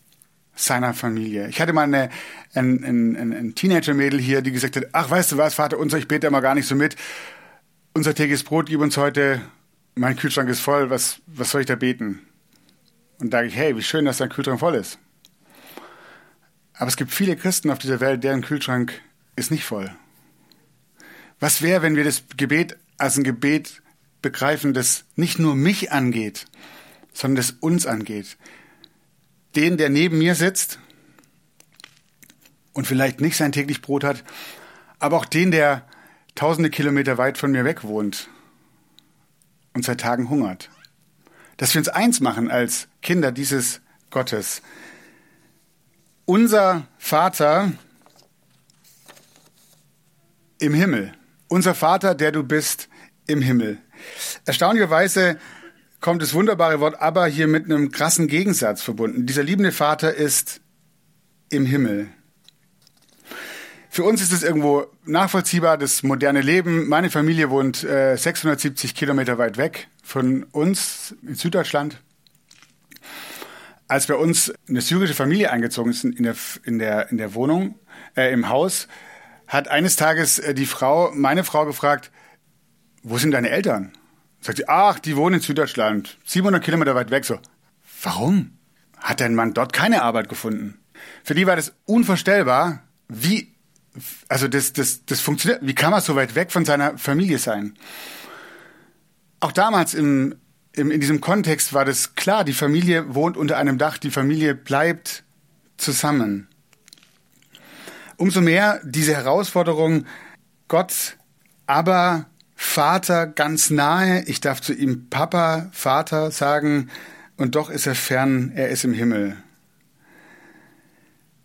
seiner 0.54 0.94
Familie. 0.94 1.48
Ich 1.48 1.60
hatte 1.60 1.72
mal 1.72 1.82
eine, 1.82 2.10
ein, 2.54 2.84
ein, 2.84 3.16
ein, 3.16 3.32
ein 3.32 3.54
Teenager-Mädel 3.54 4.20
hier, 4.20 4.42
die 4.42 4.52
gesagt 4.52 4.76
hat, 4.76 4.86
ach, 4.92 5.10
weißt 5.10 5.32
du 5.32 5.36
was, 5.36 5.54
Vater 5.54 5.78
unser, 5.78 5.98
ich 5.98 6.06
bete 6.06 6.28
immer 6.28 6.40
gar 6.40 6.54
nicht 6.54 6.66
so 6.66 6.76
mit. 6.76 6.96
Unser 7.92 8.14
tägliches 8.14 8.44
Brot 8.44 8.66
gib 8.66 8.80
uns 8.80 8.96
heute, 8.96 9.40
mein 9.96 10.16
Kühlschrank 10.16 10.48
ist 10.48 10.60
voll, 10.60 10.90
was, 10.90 11.20
was 11.26 11.50
soll 11.50 11.62
ich 11.62 11.66
da 11.66 11.74
beten? 11.74 12.20
Und 13.18 13.30
da 13.30 13.38
sage 13.38 13.48
ich, 13.48 13.56
hey, 13.56 13.76
wie 13.76 13.82
schön, 13.82 14.04
dass 14.04 14.18
dein 14.18 14.28
Kühlschrank 14.28 14.60
voll 14.60 14.76
ist. 14.76 14.98
Aber 16.80 16.88
es 16.88 16.96
gibt 16.96 17.12
viele 17.12 17.36
Christen 17.36 17.68
auf 17.68 17.78
dieser 17.78 18.00
Welt, 18.00 18.24
deren 18.24 18.40
Kühlschrank 18.40 19.02
ist 19.36 19.50
nicht 19.50 19.64
voll. 19.64 19.94
Was 21.38 21.60
wäre, 21.60 21.82
wenn 21.82 21.94
wir 21.94 22.04
das 22.04 22.22
Gebet 22.38 22.78
als 22.96 23.18
ein 23.18 23.22
Gebet 23.22 23.82
begreifen, 24.22 24.72
das 24.72 25.04
nicht 25.14 25.38
nur 25.38 25.54
mich 25.54 25.92
angeht, 25.92 26.46
sondern 27.12 27.36
das 27.36 27.50
uns 27.50 27.84
angeht? 27.84 28.38
Den, 29.56 29.76
der 29.76 29.90
neben 29.90 30.16
mir 30.16 30.34
sitzt 30.34 30.78
und 32.72 32.86
vielleicht 32.86 33.20
nicht 33.20 33.36
sein 33.36 33.52
täglich 33.52 33.82
Brot 33.82 34.02
hat, 34.02 34.24
aber 34.98 35.18
auch 35.18 35.26
den, 35.26 35.50
der 35.50 35.86
tausende 36.34 36.70
Kilometer 36.70 37.18
weit 37.18 37.36
von 37.36 37.52
mir 37.52 37.66
weg 37.66 37.84
wohnt 37.84 38.30
und 39.74 39.84
seit 39.84 40.00
Tagen 40.00 40.30
hungert. 40.30 40.70
Dass 41.58 41.74
wir 41.74 41.80
uns 41.80 41.88
eins 41.88 42.20
machen 42.20 42.50
als 42.50 42.88
Kinder 43.02 43.32
dieses 43.32 43.82
Gottes. 44.08 44.62
Unser 46.30 46.86
Vater 46.96 47.72
im 50.60 50.74
Himmel 50.74 51.12
unser 51.48 51.74
Vater, 51.74 52.14
der 52.14 52.30
du 52.30 52.44
bist 52.44 52.88
im 53.26 53.42
Himmel. 53.42 53.78
Erstaunlicherweise 54.46 55.38
kommt 56.00 56.22
das 56.22 56.32
wunderbare 56.32 56.78
Wort 56.78 57.02
aber 57.02 57.26
hier 57.26 57.48
mit 57.48 57.64
einem 57.64 57.90
krassen 57.90 58.28
Gegensatz 58.28 58.80
verbunden. 58.80 59.26
Dieser 59.26 59.42
liebende 59.42 59.72
Vater 59.72 60.14
ist 60.14 60.60
im 61.50 61.66
Himmel. 61.66 62.08
Für 63.88 64.04
uns 64.04 64.22
ist 64.22 64.32
es 64.32 64.44
irgendwo 64.44 64.86
nachvollziehbar, 65.04 65.76
das 65.76 66.04
moderne 66.04 66.42
Leben. 66.42 66.88
Meine 66.88 67.10
Familie 67.10 67.50
wohnt 67.50 67.82
äh, 67.82 68.14
670 68.14 68.94
Kilometer 68.94 69.36
weit 69.36 69.56
weg 69.56 69.88
von 70.04 70.44
uns 70.44 71.16
in 71.26 71.34
Süddeutschland. 71.34 72.00
Als 73.90 74.06
bei 74.06 74.14
uns 74.14 74.52
eine 74.68 74.82
syrische 74.82 75.14
Familie 75.14 75.50
eingezogen 75.50 75.90
ist 75.90 76.04
in 76.04 76.22
der, 76.22 76.36
in 76.62 76.78
der, 76.78 77.10
in 77.10 77.18
der 77.18 77.34
Wohnung, 77.34 77.74
äh, 78.16 78.32
im 78.32 78.48
Haus, 78.48 78.86
hat 79.48 79.66
eines 79.66 79.96
Tages 79.96 80.38
äh, 80.38 80.54
die 80.54 80.66
Frau, 80.66 81.10
meine 81.12 81.42
Frau 81.42 81.66
gefragt, 81.66 82.12
wo 83.02 83.18
sind 83.18 83.32
deine 83.32 83.50
Eltern? 83.50 83.90
Sagt 84.42 84.58
sie, 84.58 84.68
ach, 84.68 85.00
die 85.00 85.16
wohnen 85.16 85.34
in 85.34 85.40
Süddeutschland, 85.40 86.18
700 86.24 86.62
Kilometer 86.62 86.94
weit 86.94 87.10
weg. 87.10 87.24
So, 87.24 87.40
warum? 88.04 88.56
Hat 88.96 89.20
dein 89.20 89.34
Mann 89.34 89.54
dort 89.54 89.72
keine 89.72 90.02
Arbeit 90.02 90.28
gefunden? 90.28 90.78
Für 91.24 91.34
die 91.34 91.48
war 91.48 91.56
das 91.56 91.72
unvorstellbar, 91.84 92.84
wie, 93.08 93.56
also 94.28 94.46
das, 94.46 94.72
das, 94.72 95.04
das 95.04 95.20
funktioniert, 95.20 95.66
wie 95.66 95.74
kann 95.74 95.90
man 95.90 96.00
so 96.00 96.14
weit 96.14 96.36
weg 96.36 96.52
von 96.52 96.64
seiner 96.64 96.96
Familie 96.96 97.38
sein? 97.38 97.74
Auch 99.40 99.50
damals 99.50 99.94
im, 99.94 100.36
im, 100.72 100.90
in 100.90 101.00
diesem 101.00 101.20
Kontext 101.20 101.72
war 101.72 101.84
das 101.84 102.14
klar, 102.14 102.44
die 102.44 102.52
Familie 102.52 103.14
wohnt 103.14 103.36
unter 103.36 103.56
einem 103.56 103.78
Dach, 103.78 103.98
die 103.98 104.10
Familie 104.10 104.54
bleibt 104.54 105.24
zusammen 105.76 106.50
umso 108.20 108.42
mehr 108.42 108.80
diese 108.84 109.14
Herausforderung, 109.14 110.04
Gott, 110.68 111.16
aber 111.66 112.26
Vater 112.54 113.26
ganz 113.26 113.70
nahe, 113.70 114.22
ich 114.26 114.40
darf 114.40 114.60
zu 114.60 114.74
ihm 114.74 115.08
Papa, 115.08 115.70
Vater 115.72 116.30
sagen, 116.30 116.90
und 117.38 117.54
doch 117.54 117.70
ist 117.70 117.86
er 117.86 117.94
fern, 117.94 118.52
er 118.54 118.68
ist 118.68 118.84
im 118.84 118.92
Himmel. 118.92 119.38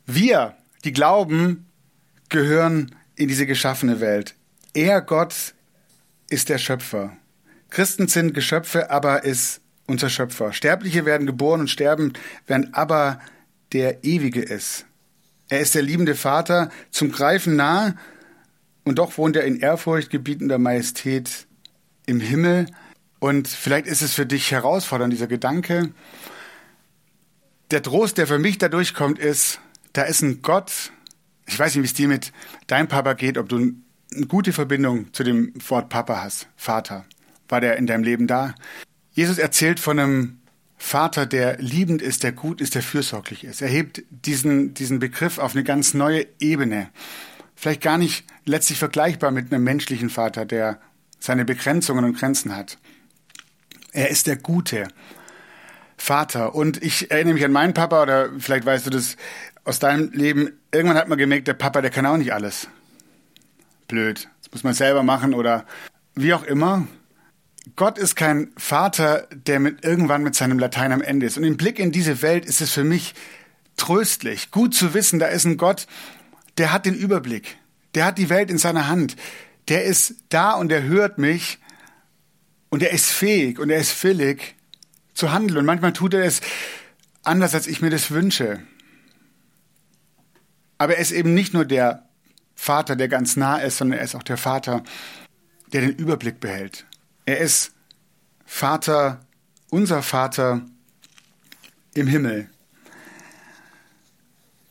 Wir, 0.05 0.58
die 0.84 0.91
glauben, 0.91 1.65
gehören 2.27 2.94
in 3.15 3.29
diese 3.29 3.46
geschaffene 3.46 4.01
Welt. 4.01 4.36
Er, 4.74 5.01
Gott, 5.01 5.53
ist 6.29 6.50
der 6.50 6.58
Schöpfer. 6.58 7.15
Christen 7.69 8.07
sind 8.07 8.34
Geschöpfe, 8.34 8.89
aber 8.89 9.24
ist 9.24 9.62
unser 9.88 10.10
Schöpfer. 10.10 10.53
Sterbliche 10.53 11.05
werden 11.05 11.27
geboren 11.27 11.62
und 11.62 11.69
sterben, 11.69 12.13
während 12.48 12.75
aber 12.75 13.19
der 13.74 14.03
Ewige 14.03 14.41
ist. 14.41 14.86
Er 15.48 15.60
ist 15.60 15.75
der 15.75 15.84
liebende 15.84 16.15
Vater, 16.15 16.69
zum 16.89 17.12
Greifen 17.12 17.55
nah, 17.55 17.95
und 18.84 19.00
doch 19.00 19.17
wohnt 19.17 19.36
er 19.36 19.43
in 19.43 19.60
Ehrfurcht 19.60 20.10
gebietender 20.10 20.60
Majestät 20.60 21.48
im 22.05 22.19
Himmel. 22.19 22.67
Und 23.19 23.48
vielleicht 23.48 23.88
ist 23.88 24.03
es 24.03 24.13
für 24.13 24.25
dich 24.25 24.51
herausfordernd, 24.51 25.12
dieser 25.12 25.27
Gedanke. 25.27 25.91
Der 27.72 27.81
Trost, 27.81 28.19
der 28.19 28.27
für 28.27 28.38
mich 28.38 28.60
dadurch 28.60 28.93
kommt, 28.93 29.17
ist, 29.17 29.60
da 29.93 30.03
ist 30.03 30.22
ein 30.22 30.43
Gott. 30.43 30.91
Ich 31.48 31.57
weiß 31.57 31.75
nicht, 31.75 31.84
wie 31.84 31.88
es 31.88 31.93
dir 31.95 32.07
mit 32.07 32.31
deinem 32.67 32.88
Papa 32.88 33.13
geht, 33.13 33.39
ob 33.39 33.50
du 33.50 33.57
eine 33.57 34.27
gute 34.27 34.53
Verbindung 34.53 35.12
zu 35.13 35.24
dem 35.24 35.53
Wort 35.67 35.89
Papa 35.89 36.22
hast, 36.24 36.48
Vater. 36.55 37.05
War 37.48 37.62
der 37.62 37.78
in 37.78 37.88
deinem 37.88 38.04
Leben 38.04 38.28
da? 38.28 38.56
Jesus 39.12 39.38
erzählt 39.38 39.80
von 39.80 40.00
einem 40.00 40.40
Vater, 40.78 41.25
der 41.25 41.58
liebend 41.60 42.02
ist, 42.02 42.24
der 42.24 42.32
gut 42.32 42.62
ist, 42.62 42.75
der 42.75 42.82
fürsorglich 42.82 43.44
ist. 43.44 43.62
Er 43.62 43.70
hebt 43.70 44.04
diesen, 44.10 44.74
diesen 44.74 45.00
Begriff 45.00 45.38
auf 45.38 45.56
eine 45.56 45.64
ganz 45.64 45.94
neue 45.94 46.28
Ebene. 46.40 46.90
Vielleicht 47.56 47.82
gar 47.82 47.98
nicht 47.98 48.25
letztlich 48.44 48.78
vergleichbar 48.78 49.32
mit 49.32 49.52
einem 49.52 49.64
menschlichen 49.64 50.10
Vater, 50.10 50.46
der 50.46 50.80
seine 51.20 51.46
Begrenzungen 51.46 52.04
und 52.04 52.18
Grenzen 52.18 52.56
hat. 52.56 52.78
Er 53.94 54.10
ist 54.10 54.28
der 54.28 54.36
gute 54.36 54.90
Vater. 55.98 56.54
Und 56.54 56.84
ich 56.84 57.10
erinnere 57.10 57.36
mich 57.36 57.46
an 57.46 57.52
meinen 57.52 57.74
Papa, 57.74 58.04
oder 58.04 58.30
vielleicht 58.38 58.66
weißt 58.66 58.86
du 58.86 58.90
das 58.90 59.16
aus 59.64 59.80
deinem 59.80 60.12
Leben. 60.12 60.52
Irgendwann 60.72 60.98
hat 60.98 61.08
man 61.08 61.18
gemerkt, 61.18 61.48
der 61.48 61.54
Papa, 61.54 61.82
der 61.82 61.92
kann 61.92 62.06
auch 62.06 62.18
nicht 62.18 62.34
alles. 62.34 62.68
Blöd. 63.88 64.30
Das 64.42 64.52
muss 64.52 64.64
man 64.64 64.74
selber 64.74 65.04
machen 65.04 65.34
oder 65.34 65.66
wie 66.14 66.34
auch 66.34 66.44
immer. 66.44 66.88
Gott 67.75 67.98
ist 67.98 68.15
kein 68.15 68.51
Vater, 68.57 69.27
der 69.31 69.60
mit, 69.60 69.84
irgendwann 69.84 70.24
mit 70.24 70.36
seinem 70.36 70.60
Latein 70.60 70.91
am 70.91 71.01
Ende 71.01 71.25
ist. 71.25 71.38
Und 71.38 71.43
im 71.43 71.57
Blick 71.57 71.79
in 71.79 71.91
diese 71.91 72.22
Welt 72.22 72.45
ist 72.45 72.62
es 72.62 72.72
für 72.72 72.84
mich 72.84 73.15
tröstlich, 73.75 74.51
gut 74.51 74.74
zu 74.75 74.93
wissen, 74.93 75.19
da 75.19 75.27
ist 75.27 75.45
ein 75.45 75.57
Gott, 75.57 75.88
der 76.57 76.72
hat 76.72 76.86
den 76.86 76.93
Überblick, 76.93 77.57
der 77.95 78.05
hat 78.05 78.17
die 78.17 78.29
Welt 78.29 78.50
in 78.50 78.57
seiner 78.57 78.88
Hand, 78.88 79.15
der 79.67 79.84
ist 79.84 80.15
da 80.29 80.53
und 80.53 80.72
er 80.72 80.84
hört 80.84 81.17
mich 81.17 81.60
und 82.69 82.84
er 82.84 82.91
ist 82.91 83.10
fähig 83.10 83.60
und 83.60 83.69
er 83.69 83.79
ist 83.79 84.01
willig 84.03 84.55
zu 85.13 85.31
handeln. 85.31 85.57
Und 85.57 85.65
manchmal 85.65 85.93
tut 85.93 86.13
er 86.13 86.24
es 86.24 86.41
anders, 87.24 87.55
als 87.55 87.67
ich 87.67 87.81
mir 87.81 87.89
das 87.89 88.12
wünsche. 88.12 88.62
Aber 90.77 90.95
er 90.95 91.01
ist 91.01 91.12
eben 91.12 91.34
nicht 91.34 91.53
nur 91.53 91.65
der 91.65 92.07
Vater, 92.53 92.95
der 92.95 93.07
ganz 93.07 93.36
nah 93.36 93.57
ist, 93.57 93.77
sondern 93.77 94.00
er 94.00 94.05
ist 94.05 94.15
auch 94.15 94.24
der 94.24 94.38
Vater, 94.38 94.84
der 95.74 95.81
den 95.81 95.95
Überblick 95.95 96.39
behält. 96.39 96.86
Er 97.25 97.39
ist 97.39 97.72
Vater, 98.46 99.20
unser 99.72 100.03
Vater 100.03 100.62
im 101.96 102.08
Himmel. 102.08 102.50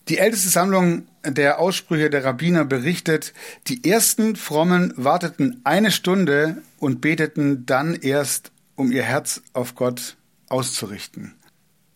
Die 0.09 0.19
älteste 0.19 0.51
Sammlung 0.51 1.09
der 1.25 1.59
Aussprüche 1.59 2.11
der 2.11 2.25
Rabbiner 2.25 2.65
berichtet, 2.65 3.33
die 3.67 3.91
ersten 3.91 4.37
Frommen 4.37 4.93
warteten 4.97 5.63
eine 5.65 5.91
Stunde 5.91 6.63
und 6.79 7.01
beteten 7.01 7.67
dann 7.67 7.95
erst, 7.95 8.53
um 8.77 8.93
ihr 8.93 9.03
Herz 9.03 9.43
auf 9.53 9.75
Gott 9.75 10.17
auszurichten. 10.49 11.35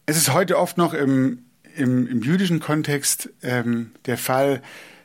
Es 0.07 0.17
ist 0.17 0.33
heute 0.33 0.59
oft 0.59 0.79
noch 0.79 0.95
im, 0.95 1.45
im, 1.77 2.07
im 2.09 2.23
jüdischen 2.23 2.61
Kontext 2.61 3.29
ähm, 3.43 3.93
der 4.07 4.17
Fall, 4.17 4.63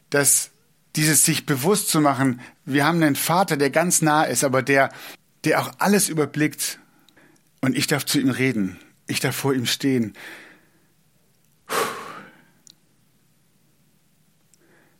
dass 0.10 0.50
dieses 0.96 1.26
sich 1.26 1.46
bewusst 1.46 1.90
zu 1.90 2.00
machen, 2.00 2.40
wir 2.66 2.86
haben 2.86 3.04
einen 3.04 3.16
Vater, 3.16 3.58
der 3.58 3.70
ganz 3.70 4.02
nah 4.02 4.24
ist, 4.24 4.44
aber 4.44 4.62
der 4.62 4.90
der 5.44 5.62
auch 5.62 5.72
alles 5.80 6.10
überblickt, 6.10 6.80
Und 7.64 7.78
ich 7.78 7.88
darf 7.88 8.06
zu 8.06 8.20
ihm 8.20 8.30
reden. 8.30 8.78
Ich 9.08 9.22
darf 9.22 9.38
vor 9.38 9.54
ihm 9.54 9.66
stehen. 9.66 10.18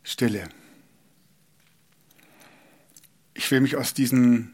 Stille. 0.02 0.48
Ich 3.34 3.52
will 3.52 3.60
mich 3.60 3.76
aus 3.76 3.94
diesem 3.94 4.54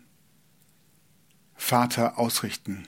Vater 1.56 2.18
ausrichten. 2.18 2.88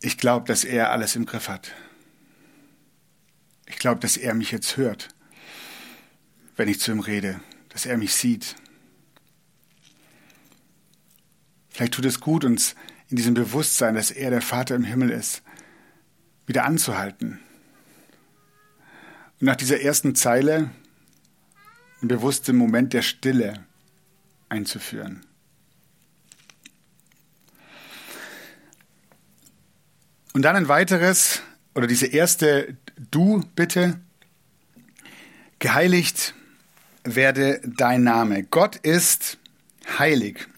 Ich 0.00 0.16
glaube, 0.16 0.46
dass 0.46 0.62
er 0.62 0.92
alles 0.92 1.16
im 1.16 1.26
Griff 1.26 1.48
hat. 1.48 1.72
Ich 3.66 3.78
glaube, 3.78 3.98
dass 4.00 4.16
er 4.16 4.34
mich 4.34 4.52
jetzt 4.52 4.76
hört, 4.76 5.08
wenn 6.54 6.68
ich 6.68 6.78
zu 6.78 6.92
ihm 6.92 7.00
rede, 7.00 7.40
dass 7.70 7.84
er 7.84 7.96
mich 7.96 8.14
sieht. 8.14 8.54
Vielleicht 11.72 11.94
tut 11.94 12.04
es 12.04 12.20
gut, 12.20 12.44
uns 12.44 12.74
in 13.08 13.16
diesem 13.16 13.34
Bewusstsein, 13.34 13.94
dass 13.94 14.10
er 14.10 14.30
der 14.30 14.42
Vater 14.42 14.74
im 14.74 14.84
Himmel 14.84 15.10
ist, 15.10 15.42
wieder 16.46 16.64
anzuhalten. 16.64 17.40
Und 19.40 19.46
nach 19.46 19.56
dieser 19.56 19.80
ersten 19.80 20.14
Zeile 20.14 20.70
einen 22.00 22.08
bewussten 22.08 22.56
Moment 22.56 22.92
der 22.92 23.02
Stille 23.02 23.64
einzuführen. 24.48 25.24
Und 30.34 30.42
dann 30.42 30.56
ein 30.56 30.68
weiteres, 30.68 31.42
oder 31.74 31.86
diese 31.86 32.06
erste 32.06 32.76
Du 33.10 33.44
bitte, 33.54 34.00
geheiligt 35.58 36.34
werde 37.04 37.60
dein 37.64 38.02
Name. 38.04 38.42
Gott 38.44 38.76
ist 38.76 39.38
heilig. 39.98 40.48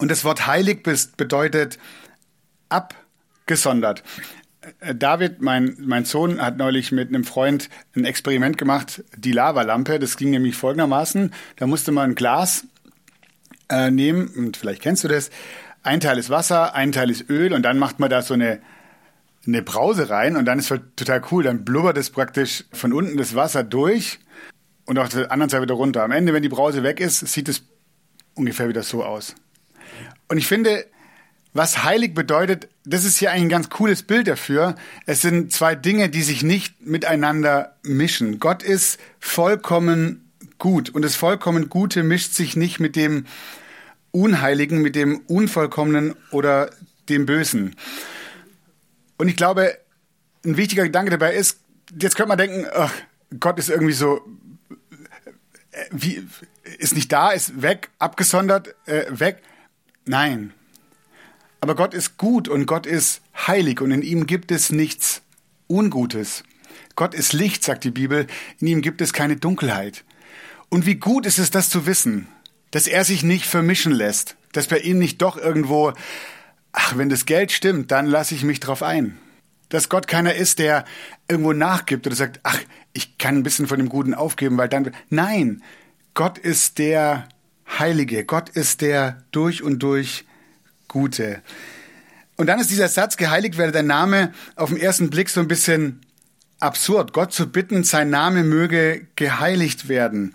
Und 0.00 0.10
das 0.10 0.24
Wort 0.24 0.46
heilig 0.46 0.82
bedeutet 0.82 1.78
abgesondert. 2.70 4.02
Äh, 4.80 4.94
David, 4.94 5.42
mein, 5.42 5.76
mein 5.78 6.06
Sohn, 6.06 6.40
hat 6.40 6.56
neulich 6.56 6.90
mit 6.90 7.08
einem 7.08 7.24
Freund 7.24 7.68
ein 7.94 8.06
Experiment 8.06 8.56
gemacht, 8.56 9.04
die 9.14 9.32
Lavalampe. 9.32 9.98
Das 9.98 10.16
ging 10.16 10.30
nämlich 10.30 10.56
folgendermaßen. 10.56 11.34
Da 11.56 11.66
musste 11.66 11.92
man 11.92 12.10
ein 12.10 12.14
Glas 12.14 12.64
äh, 13.68 13.90
nehmen, 13.90 14.28
und 14.28 14.56
vielleicht 14.56 14.80
kennst 14.80 15.04
du 15.04 15.08
das. 15.08 15.30
Ein 15.82 16.00
Teil 16.00 16.16
ist 16.16 16.30
Wasser, 16.30 16.74
ein 16.74 16.92
Teil 16.92 17.10
ist 17.10 17.28
Öl 17.28 17.52
und 17.52 17.62
dann 17.62 17.78
macht 17.78 18.00
man 18.00 18.08
da 18.08 18.22
so 18.22 18.32
eine, 18.32 18.60
eine 19.46 19.62
Brause 19.62 20.08
rein 20.08 20.34
und 20.36 20.46
dann 20.46 20.58
ist 20.58 20.70
es 20.70 20.80
total 20.96 21.22
cool. 21.30 21.42
Dann 21.42 21.62
blubbert 21.62 21.98
es 21.98 22.08
praktisch 22.08 22.64
von 22.72 22.94
unten 22.94 23.18
das 23.18 23.34
Wasser 23.34 23.64
durch 23.64 24.18
und 24.86 24.98
auf 24.98 25.10
der 25.10 25.30
anderen 25.30 25.50
Seite 25.50 25.62
wieder 25.62 25.74
runter. 25.74 26.04
Am 26.04 26.10
Ende, 26.10 26.32
wenn 26.32 26.42
die 26.42 26.48
Brause 26.48 26.82
weg 26.82 27.00
ist, 27.00 27.20
sieht 27.26 27.50
es 27.50 27.64
ungefähr 28.34 28.70
wieder 28.70 28.82
so 28.82 29.04
aus. 29.04 29.34
Und 30.30 30.38
ich 30.38 30.46
finde, 30.46 30.86
was 31.54 31.82
heilig 31.82 32.14
bedeutet, 32.14 32.68
das 32.84 33.04
ist 33.04 33.18
hier 33.18 33.32
ein 33.32 33.48
ganz 33.48 33.68
cooles 33.68 34.04
Bild 34.04 34.28
dafür. 34.28 34.76
Es 35.04 35.20
sind 35.20 35.52
zwei 35.52 35.74
Dinge, 35.74 36.08
die 36.08 36.22
sich 36.22 36.44
nicht 36.44 36.86
miteinander 36.86 37.74
mischen. 37.82 38.38
Gott 38.38 38.62
ist 38.62 39.00
vollkommen 39.18 40.30
gut 40.58 40.88
und 40.90 41.02
das 41.02 41.16
vollkommen 41.16 41.68
Gute 41.68 42.04
mischt 42.04 42.32
sich 42.32 42.54
nicht 42.54 42.78
mit 42.78 42.94
dem 42.94 43.26
Unheiligen, 44.12 44.80
mit 44.80 44.94
dem 44.94 45.18
Unvollkommenen 45.26 46.14
oder 46.30 46.70
dem 47.08 47.26
Bösen. 47.26 47.74
Und 49.18 49.26
ich 49.26 49.36
glaube, 49.36 49.76
ein 50.44 50.56
wichtiger 50.56 50.84
Gedanke 50.84 51.10
dabei 51.10 51.34
ist, 51.34 51.58
jetzt 52.00 52.14
könnte 52.14 52.28
man 52.28 52.38
denken, 52.38 52.66
ach, 52.72 52.92
Gott 53.40 53.58
ist 53.58 53.68
irgendwie 53.68 53.94
so, 53.94 54.20
äh, 55.72 55.86
wie, 55.90 56.24
ist 56.78 56.94
nicht 56.94 57.10
da, 57.10 57.32
ist 57.32 57.62
weg, 57.62 57.90
abgesondert, 57.98 58.76
äh, 58.86 59.06
weg. 59.10 59.42
Nein, 60.10 60.52
aber 61.60 61.76
Gott 61.76 61.94
ist 61.94 62.18
gut 62.18 62.48
und 62.48 62.66
Gott 62.66 62.84
ist 62.84 63.22
heilig 63.46 63.80
und 63.80 63.92
in 63.92 64.02
ihm 64.02 64.26
gibt 64.26 64.50
es 64.50 64.72
nichts 64.72 65.22
Ungutes. 65.68 66.42
Gott 66.96 67.14
ist 67.14 67.32
Licht, 67.32 67.62
sagt 67.62 67.84
die 67.84 67.92
Bibel, 67.92 68.26
in 68.58 68.66
ihm 68.66 68.82
gibt 68.82 69.00
es 69.02 69.12
keine 69.12 69.36
Dunkelheit. 69.36 70.02
Und 70.68 70.84
wie 70.84 70.96
gut 70.96 71.26
ist 71.26 71.38
es, 71.38 71.52
das 71.52 71.70
zu 71.70 71.86
wissen, 71.86 72.26
dass 72.72 72.88
er 72.88 73.04
sich 73.04 73.22
nicht 73.22 73.46
vermischen 73.46 73.92
lässt, 73.92 74.34
dass 74.50 74.66
bei 74.66 74.78
ihm 74.78 74.98
nicht 74.98 75.22
doch 75.22 75.36
irgendwo, 75.36 75.92
ach, 76.72 76.96
wenn 76.96 77.08
das 77.08 77.24
Geld 77.24 77.52
stimmt, 77.52 77.92
dann 77.92 78.06
lasse 78.06 78.34
ich 78.34 78.42
mich 78.42 78.58
drauf 78.58 78.82
ein. 78.82 79.16
Dass 79.68 79.88
Gott 79.88 80.08
keiner 80.08 80.34
ist, 80.34 80.58
der 80.58 80.86
irgendwo 81.28 81.52
nachgibt 81.52 82.08
oder 82.08 82.16
sagt, 82.16 82.40
ach, 82.42 82.58
ich 82.94 83.16
kann 83.16 83.36
ein 83.36 83.42
bisschen 83.44 83.68
von 83.68 83.78
dem 83.78 83.88
Guten 83.88 84.14
aufgeben, 84.14 84.58
weil 84.58 84.68
dann, 84.68 84.90
nein, 85.08 85.62
Gott 86.14 86.36
ist 86.36 86.78
der 86.78 87.28
Heilige, 87.78 88.24
Gott 88.24 88.50
ist 88.50 88.80
der 88.80 89.22
durch 89.30 89.62
und 89.62 89.78
durch 89.80 90.24
Gute. 90.88 91.42
Und 92.36 92.46
dann 92.46 92.58
ist 92.58 92.70
dieser 92.70 92.88
Satz, 92.88 93.16
geheiligt 93.16 93.58
werde 93.58 93.72
dein 93.72 93.86
Name, 93.86 94.32
auf 94.56 94.70
den 94.70 94.78
ersten 94.78 95.10
Blick 95.10 95.28
so 95.28 95.40
ein 95.40 95.48
bisschen 95.48 96.00
absurd. 96.58 97.12
Gott 97.12 97.32
zu 97.32 97.50
bitten, 97.50 97.84
sein 97.84 98.10
Name 98.10 98.44
möge 98.44 99.06
geheiligt 99.16 99.88
werden. 99.88 100.34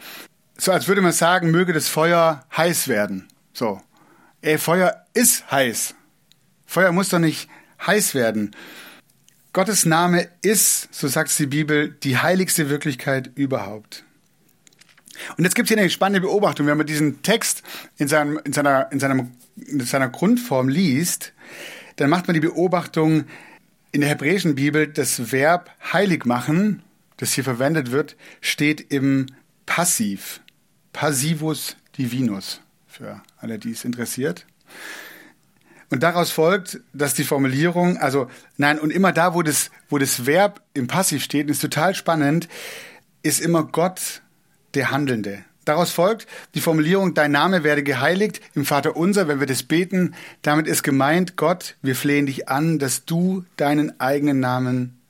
So 0.58 0.72
als 0.72 0.88
würde 0.88 1.02
man 1.02 1.12
sagen, 1.12 1.52
möge 1.52 1.74
das 1.74 1.88
Feuer 1.88 2.46
heiß 2.56 2.88
werden. 2.88 3.28
So. 3.54 3.82
Ey, 4.42 4.58
Feuer 4.58 5.06
ist 5.14 5.50
heiß. 5.52 5.96
Feuer 6.66 6.92
muss 6.92 7.10
doch 7.10 7.20
nicht 7.20 7.50
heiß 7.86 8.16
werden. 8.16 8.56
Gottes 9.52 9.86
Name 9.86 10.28
ist, 10.42 10.94
so 10.94 11.08
sagt 11.08 11.38
die 11.40 11.48
Bibel, 11.48 11.90
die 12.04 12.18
heiligste 12.18 12.70
Wirklichkeit 12.70 13.32
überhaupt. 13.36 14.05
Und 15.38 15.44
jetzt 15.44 15.56
gibt 15.56 15.68
es 15.68 15.74
hier 15.74 15.82
eine 15.82 15.90
spannende 15.90 16.22
Beobachtung. 16.22 16.68
Wenn 16.68 16.78
man 16.78 16.88
diesen 16.88 17.22
Text 17.22 17.64
in, 17.98 18.08
seinem, 18.08 18.40
in, 18.44 18.54
seiner, 18.54 18.92
in, 18.92 19.00
seinem, 19.00 19.32
in 19.56 19.80
seiner 19.82 20.10
Grundform 20.10 20.70
liest, 20.70 21.34
dann 21.96 22.10
macht 22.10 22.28
man 22.28 22.34
die 22.34 22.42
Beobachtung, 22.42 23.26
in 23.92 24.02
der 24.02 24.10
hebräischen 24.10 24.56
Bibel 24.56 24.88
das 24.88 25.32
Verb 25.32 25.72
heilig 25.94 26.26
machen, 26.26 26.84
das 27.16 27.34
hier 27.34 27.46
verwendet 27.46 27.92
wird, 27.92 28.18
steht 28.42 28.92
im 28.92 29.28
Passiv. 29.66 30.42
Passivus 30.92 31.78
divinus, 31.98 32.62
für 32.88 33.22
alle, 33.38 33.58
die 33.58 33.72
es 33.72 33.86
interessiert. 33.86 34.46
Und 35.90 36.04
daraus 36.04 36.32
folgt, 36.32 36.80
dass 36.94 37.14
die 37.14 37.24
Formulierung, 37.24 37.98
also 37.98 38.30
nein, 38.58 38.80
und 38.80 38.92
immer 38.92 39.12
da, 39.12 39.34
wo 39.34 39.44
das, 39.44 39.72
wo 39.88 39.98
das 39.98 40.26
Verb 40.26 40.62
im 40.74 40.88
Passiv 40.88 41.24
steht, 41.24 41.50
ist 41.50 41.62
total 41.62 41.96
spannend, 41.96 42.50
ist 43.24 43.40
immer 43.40 43.64
Gott 43.64 44.22
der 44.76 44.92
Handelnde. 44.92 45.44
Daraus 45.66 45.92
folgt 45.92 46.28
die 46.54 46.62
Formulierung, 46.62 47.16
dein 47.16 47.32
Name 47.32 47.64
werde 47.64 47.82
geheiligt 47.82 48.40
im 48.54 48.66
Vater 48.66 48.96
unser, 48.96 49.28
wenn 49.28 49.40
wir 49.40 49.48
das 49.48 49.64
beten. 49.64 50.14
Damit 50.44 50.68
ist 50.68 50.84
gemeint, 50.84 51.38
Gott, 51.38 51.76
wir 51.82 51.96
flehen 51.96 52.28
dich 52.28 52.48
an, 52.50 52.78
dass 52.78 53.06
du 53.06 53.44
deinen 53.58 54.00
eigenen 54.00 54.40
Namen 54.40 55.02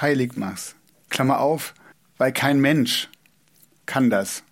heilig 0.00 0.36
machst. 0.36 0.76
Klammer 1.10 1.40
auf, 1.40 1.74
weil 2.16 2.32
kein 2.32 2.60
Mensch 2.60 3.08
kann 3.86 4.08
das. 4.08 4.44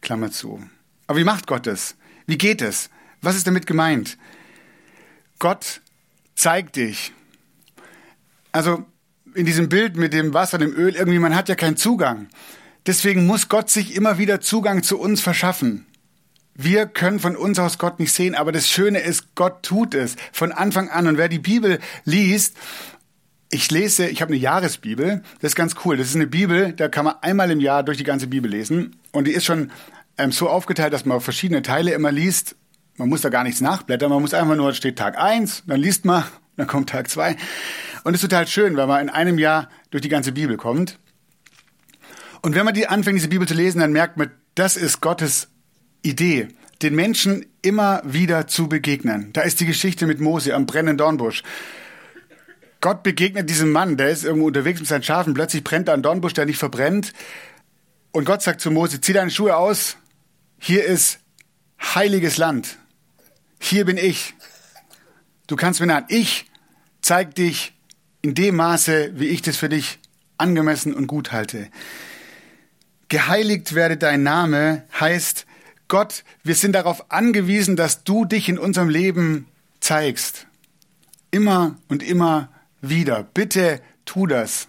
Klammer 0.00 0.30
zu. 0.30 0.62
Aber 1.08 1.18
wie 1.18 1.24
macht 1.24 1.48
Gott 1.48 1.66
das? 1.66 1.96
Wie 2.26 2.38
geht 2.38 2.62
es? 2.62 2.88
Was 3.20 3.34
ist 3.34 3.46
damit 3.46 3.66
gemeint? 3.66 4.16
Gott 5.40 5.80
zeigt 6.36 6.76
dich. 6.76 7.12
Also 8.52 8.84
in 9.34 9.46
diesem 9.46 9.68
Bild 9.68 9.96
mit 9.96 10.12
dem 10.12 10.34
Wasser, 10.34 10.58
dem 10.58 10.72
Öl, 10.74 10.94
irgendwie, 10.94 11.18
man 11.18 11.34
hat 11.34 11.48
ja 11.48 11.54
keinen 11.54 11.76
Zugang. 11.76 12.28
Deswegen 12.86 13.26
muss 13.26 13.48
Gott 13.48 13.70
sich 13.70 13.94
immer 13.94 14.18
wieder 14.18 14.40
Zugang 14.40 14.82
zu 14.82 14.98
uns 14.98 15.20
verschaffen. 15.20 15.86
Wir 16.54 16.86
können 16.86 17.20
von 17.20 17.36
uns 17.36 17.58
aus 17.58 17.78
Gott 17.78 18.00
nicht 18.00 18.12
sehen, 18.12 18.34
aber 18.34 18.50
das 18.50 18.68
Schöne 18.68 18.98
ist, 18.98 19.34
Gott 19.36 19.62
tut 19.62 19.94
es 19.94 20.16
von 20.32 20.50
Anfang 20.50 20.88
an. 20.88 21.06
Und 21.06 21.16
wer 21.16 21.28
die 21.28 21.38
Bibel 21.38 21.78
liest, 22.04 22.56
ich 23.50 23.70
lese, 23.70 24.08
ich 24.08 24.20
habe 24.20 24.32
eine 24.32 24.40
Jahresbibel, 24.40 25.22
das 25.40 25.52
ist 25.52 25.56
ganz 25.56 25.76
cool. 25.84 25.96
Das 25.96 26.08
ist 26.08 26.16
eine 26.16 26.26
Bibel, 26.26 26.72
da 26.72 26.88
kann 26.88 27.04
man 27.04 27.14
einmal 27.22 27.50
im 27.50 27.60
Jahr 27.60 27.82
durch 27.82 27.96
die 27.96 28.04
ganze 28.04 28.26
Bibel 28.26 28.50
lesen. 28.50 28.96
Und 29.12 29.26
die 29.26 29.32
ist 29.32 29.44
schon 29.44 29.70
ähm, 30.18 30.32
so 30.32 30.48
aufgeteilt, 30.48 30.92
dass 30.92 31.04
man 31.04 31.20
verschiedene 31.20 31.62
Teile 31.62 31.92
immer 31.92 32.12
liest. 32.12 32.56
Man 32.96 33.08
muss 33.08 33.20
da 33.20 33.28
gar 33.28 33.44
nichts 33.44 33.60
nachblättern, 33.60 34.10
man 34.10 34.20
muss 34.20 34.34
einfach 34.34 34.56
nur, 34.56 34.74
steht 34.74 34.98
Tag 34.98 35.16
eins, 35.16 35.62
dann 35.66 35.80
liest 35.80 36.04
man, 36.04 36.24
dann 36.56 36.66
kommt 36.66 36.90
Tag 36.90 37.08
zwei. 37.08 37.36
Und 38.04 38.14
es 38.14 38.22
ist 38.22 38.28
total 38.28 38.46
schön, 38.46 38.76
weil 38.76 38.86
man 38.86 39.00
in 39.00 39.10
einem 39.10 39.38
Jahr 39.38 39.68
durch 39.90 40.02
die 40.02 40.08
ganze 40.08 40.32
Bibel 40.32 40.56
kommt. 40.56 40.98
Und 42.48 42.54
wenn 42.54 42.64
man 42.64 42.72
die 42.72 42.86
anfängt, 42.86 43.18
diese 43.18 43.28
Bibel 43.28 43.46
zu 43.46 43.52
lesen, 43.52 43.80
dann 43.80 43.92
merkt 43.92 44.16
man, 44.16 44.30
das 44.54 44.78
ist 44.78 45.02
Gottes 45.02 45.48
Idee, 46.00 46.48
den 46.80 46.94
Menschen 46.94 47.44
immer 47.60 48.00
wieder 48.06 48.46
zu 48.46 48.70
begegnen. 48.70 49.34
Da 49.34 49.42
ist 49.42 49.60
die 49.60 49.66
Geschichte 49.66 50.06
mit 50.06 50.18
Mose 50.18 50.54
am 50.54 50.64
brennenden 50.64 50.96
Dornbusch. 50.96 51.42
Gott 52.80 53.02
begegnet 53.02 53.50
diesem 53.50 53.70
Mann, 53.70 53.98
der 53.98 54.08
ist 54.08 54.24
irgendwo 54.24 54.46
unterwegs 54.46 54.80
mit 54.80 54.88
seinen 54.88 55.02
Schafen, 55.02 55.34
plötzlich 55.34 55.62
brennt 55.62 55.88
da 55.88 55.92
ein 55.92 56.00
Dornbusch, 56.00 56.32
der 56.32 56.46
nicht 56.46 56.56
verbrennt. 56.56 57.12
Und 58.12 58.24
Gott 58.24 58.40
sagt 58.40 58.62
zu 58.62 58.70
Mose, 58.70 58.98
zieh 58.98 59.12
deine 59.12 59.30
Schuhe 59.30 59.54
aus, 59.54 59.98
hier 60.58 60.86
ist 60.86 61.18
heiliges 61.82 62.38
Land. 62.38 62.78
Hier 63.60 63.84
bin 63.84 63.98
ich. 63.98 64.32
Du 65.48 65.56
kannst 65.56 65.80
mir 65.80 65.86
nahen. 65.86 66.06
Ich 66.08 66.46
zeig 67.02 67.34
dich 67.34 67.74
in 68.22 68.34
dem 68.34 68.56
Maße, 68.56 69.10
wie 69.16 69.26
ich 69.26 69.42
das 69.42 69.58
für 69.58 69.68
dich 69.68 69.98
angemessen 70.38 70.94
und 70.94 71.08
gut 71.08 71.30
halte. 71.30 71.68
Geheiligt 73.08 73.74
werde 73.74 73.96
dein 73.96 74.22
Name 74.22 74.84
heißt, 74.98 75.46
Gott, 75.88 76.24
wir 76.42 76.54
sind 76.54 76.72
darauf 76.72 77.10
angewiesen, 77.10 77.76
dass 77.76 78.04
du 78.04 78.26
dich 78.26 78.48
in 78.48 78.58
unserem 78.58 78.90
Leben 78.90 79.46
zeigst. 79.80 80.46
Immer 81.30 81.76
und 81.88 82.02
immer 82.02 82.50
wieder. 82.82 83.22
Bitte 83.22 83.80
tu 84.04 84.26
das. 84.26 84.68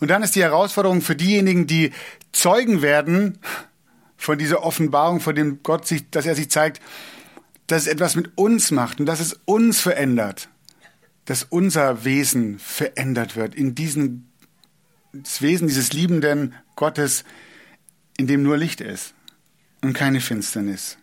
Und 0.00 0.08
dann 0.08 0.22
ist 0.22 0.34
die 0.36 0.42
Herausforderung 0.42 1.02
für 1.02 1.16
diejenigen, 1.16 1.66
die 1.66 1.92
Zeugen 2.32 2.82
werden 2.82 3.38
von 4.16 4.38
dieser 4.38 4.62
Offenbarung, 4.62 5.20
von 5.20 5.34
dem 5.34 5.62
Gott 5.62 5.86
sich, 5.86 6.08
dass 6.10 6.26
er 6.26 6.34
sich 6.34 6.50
zeigt, 6.50 6.80
dass 7.66 7.82
es 7.82 7.88
etwas 7.88 8.16
mit 8.16 8.36
uns 8.36 8.70
macht 8.70 9.00
und 9.00 9.06
dass 9.06 9.20
es 9.20 9.38
uns 9.44 9.80
verändert, 9.80 10.48
dass 11.26 11.44
unser 11.44 12.04
Wesen 12.04 12.58
verändert 12.58 13.36
wird 13.36 13.54
in 13.54 13.74
diesen, 13.74 14.27
das 15.12 15.42
Wesen 15.42 15.68
dieses 15.68 15.92
liebenden 15.92 16.54
Gottes, 16.76 17.24
in 18.16 18.26
dem 18.26 18.42
nur 18.42 18.56
Licht 18.56 18.80
ist 18.80 19.14
und 19.82 19.92
keine 19.92 20.20
Finsternis. 20.20 20.98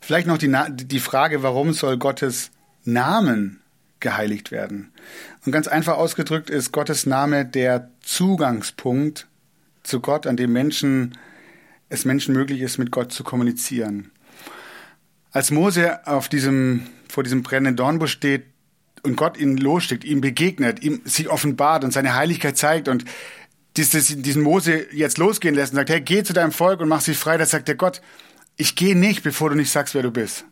Vielleicht 0.00 0.26
noch 0.26 0.38
die, 0.38 0.50
die 0.70 1.00
Frage, 1.00 1.42
warum 1.42 1.72
soll 1.72 1.98
Gottes 1.98 2.50
Namen 2.84 3.60
geheiligt 4.00 4.50
werden? 4.50 4.92
Und 5.44 5.52
ganz 5.52 5.68
einfach 5.68 5.96
ausgedrückt 5.96 6.50
ist 6.50 6.72
Gottes 6.72 7.06
Name 7.06 7.44
der 7.44 7.90
Zugangspunkt 8.00 9.26
zu 9.82 10.00
Gott, 10.00 10.26
an 10.26 10.36
dem 10.36 10.52
Menschen, 10.52 11.18
es 11.88 12.04
Menschen 12.04 12.34
möglich 12.34 12.60
ist, 12.60 12.78
mit 12.78 12.90
Gott 12.90 13.12
zu 13.12 13.24
kommunizieren. 13.24 14.10
Als 15.32 15.50
Mose 15.50 16.06
auf 16.06 16.28
diesem, 16.28 16.86
vor 17.08 17.22
diesem 17.22 17.42
brennenden 17.42 17.76
Dornbusch 17.76 18.12
steht 18.12 18.44
und 19.02 19.16
Gott 19.16 19.36
ihn 19.36 19.56
losschickt, 19.56 20.04
ihm 20.04 20.20
begegnet, 20.20 20.82
ihm 20.82 21.00
sich 21.04 21.28
offenbart 21.28 21.84
und 21.84 21.92
seine 21.92 22.14
Heiligkeit 22.14 22.56
zeigt 22.56 22.88
und 22.88 23.04
diesen 23.76 24.42
Mose 24.42 24.86
jetzt 24.92 25.18
losgehen 25.18 25.54
lässt 25.54 25.72
und 25.72 25.76
sagt, 25.76 25.90
hey, 25.90 26.00
geh 26.00 26.22
zu 26.22 26.32
deinem 26.32 26.52
Volk 26.52 26.80
und 26.80 26.88
mach 26.88 27.00
sie 27.00 27.14
frei, 27.14 27.36
da 27.36 27.46
sagt 27.46 27.68
der 27.68 27.76
Gott, 27.76 28.02
ich 28.56 28.76
gehe 28.76 28.96
nicht, 28.96 29.22
bevor 29.22 29.50
du 29.50 29.56
nicht 29.56 29.70
sagst, 29.70 29.94
wer 29.94 30.02
du 30.02 30.10
bist. 30.10 30.44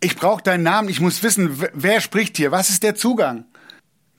Ich 0.00 0.16
brauche 0.16 0.42
deinen 0.42 0.64
Namen, 0.64 0.88
ich 0.88 1.00
muss 1.00 1.22
wissen, 1.22 1.62
wer 1.72 2.00
spricht 2.00 2.36
hier, 2.36 2.50
was 2.50 2.70
ist 2.70 2.82
der 2.82 2.94
Zugang? 2.94 3.44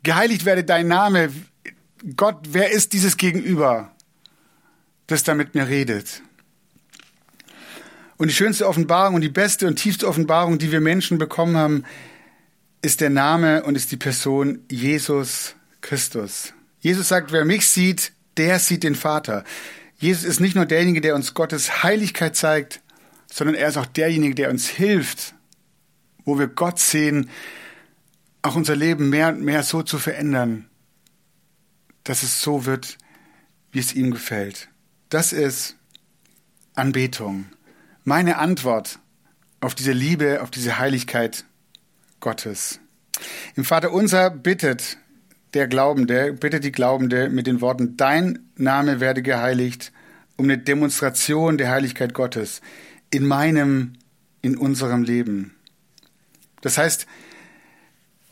Geheiligt 0.04 0.46
werde 0.46 0.64
dein 0.64 0.88
Name. 0.88 1.32
Gott, 2.16 2.38
wer 2.50 2.72
ist 2.72 2.94
dieses 2.94 3.18
Gegenüber, 3.18 3.92
das 5.08 5.24
da 5.24 5.34
mit 5.34 5.56
mir 5.56 5.68
redet? 5.68 6.22
Und 8.18 8.30
die 8.30 8.34
schönste 8.34 8.68
Offenbarung 8.68 9.16
und 9.16 9.22
die 9.22 9.30
beste 9.30 9.68
und 9.68 9.76
tiefste 9.76 10.08
Offenbarung, 10.08 10.58
die 10.58 10.72
wir 10.72 10.80
Menschen 10.80 11.18
bekommen 11.18 11.58
haben, 11.58 11.84
ist 12.86 13.02
der 13.02 13.10
Name 13.10 13.63
und 13.63 13.76
ist 13.76 13.91
die 13.91 13.98
Person 13.98 14.60
Jesus 14.69 15.56
Christus. 15.82 16.54
Jesus 16.80 17.08
sagt, 17.08 17.32
wer 17.32 17.43
mich 17.43 17.67
sieht, 17.67 18.12
der 18.38 18.60
sieht 18.60 18.84
den 18.84 18.93
Vater. 18.93 19.43
Jesus 19.98 20.24
ist 20.24 20.39
nicht 20.39 20.56
nur 20.56 20.67
derjenige, 20.67 21.02
der 21.02 21.15
uns 21.15 21.34
Gottes 21.34 21.82
Heiligkeit 21.82 22.36
zeigt, 22.36 22.82
sondern 23.26 23.56
er 23.56 23.69
ist 23.69 23.78
auch 23.78 23.88
derjenige, 23.88 24.36
der 24.36 24.52
uns 24.52 24.67
hilft, 24.67 25.34
wo 26.26 26.38
wir 26.38 26.45
Gott 26.45 26.78
sehen, 26.78 27.32
auch 28.43 28.56
unser 28.56 28.76
Leben 28.76 29.10
mehr 29.10 29.30
und 29.30 29.41
mehr 29.41 29.63
so 29.63 29.82
zu 29.82 29.98
verändern, 29.98 30.69
dass 32.04 32.21
es 32.21 32.39
so 32.39 32.67
wird, 32.67 33.00
wie 33.71 33.80
es 33.80 33.95
ihm 33.95 34.12
gefällt. 34.12 34.69
Das 35.10 35.34
ist 35.34 35.76
Anbetung. 36.76 37.45
Meine 38.04 38.38
Antwort 38.38 39.00
auf 39.60 39.74
diese 39.74 39.91
Liebe, 39.91 40.43
auf 40.43 40.52
diese 40.52 40.78
Heiligkeit 40.78 41.45
Gottes. 42.26 42.80
Im 43.56 43.66
Vater 43.66 43.92
unser 43.92 44.32
bittet 44.32 44.98
der 45.54 45.68
Glaubende, 45.68 46.34
bittet 46.34 46.64
die 46.64 46.72
Glaubende 46.72 47.30
mit 47.30 47.46
den 47.46 47.62
Worten, 47.62 47.98
dein 47.98 48.40
Name 48.56 49.00
werde 49.00 49.22
geheiligt, 49.22 49.92
um 50.36 50.46
eine 50.46 50.58
Demonstration 50.58 51.60
der 51.60 51.70
Heiligkeit 51.70 52.16
Gottes 52.16 52.62
in 53.12 53.28
meinem, 53.28 53.94
in 54.42 54.58
unserem 54.58 55.04
Leben. 55.04 55.54
Das 56.62 56.80
heißt, 56.80 57.06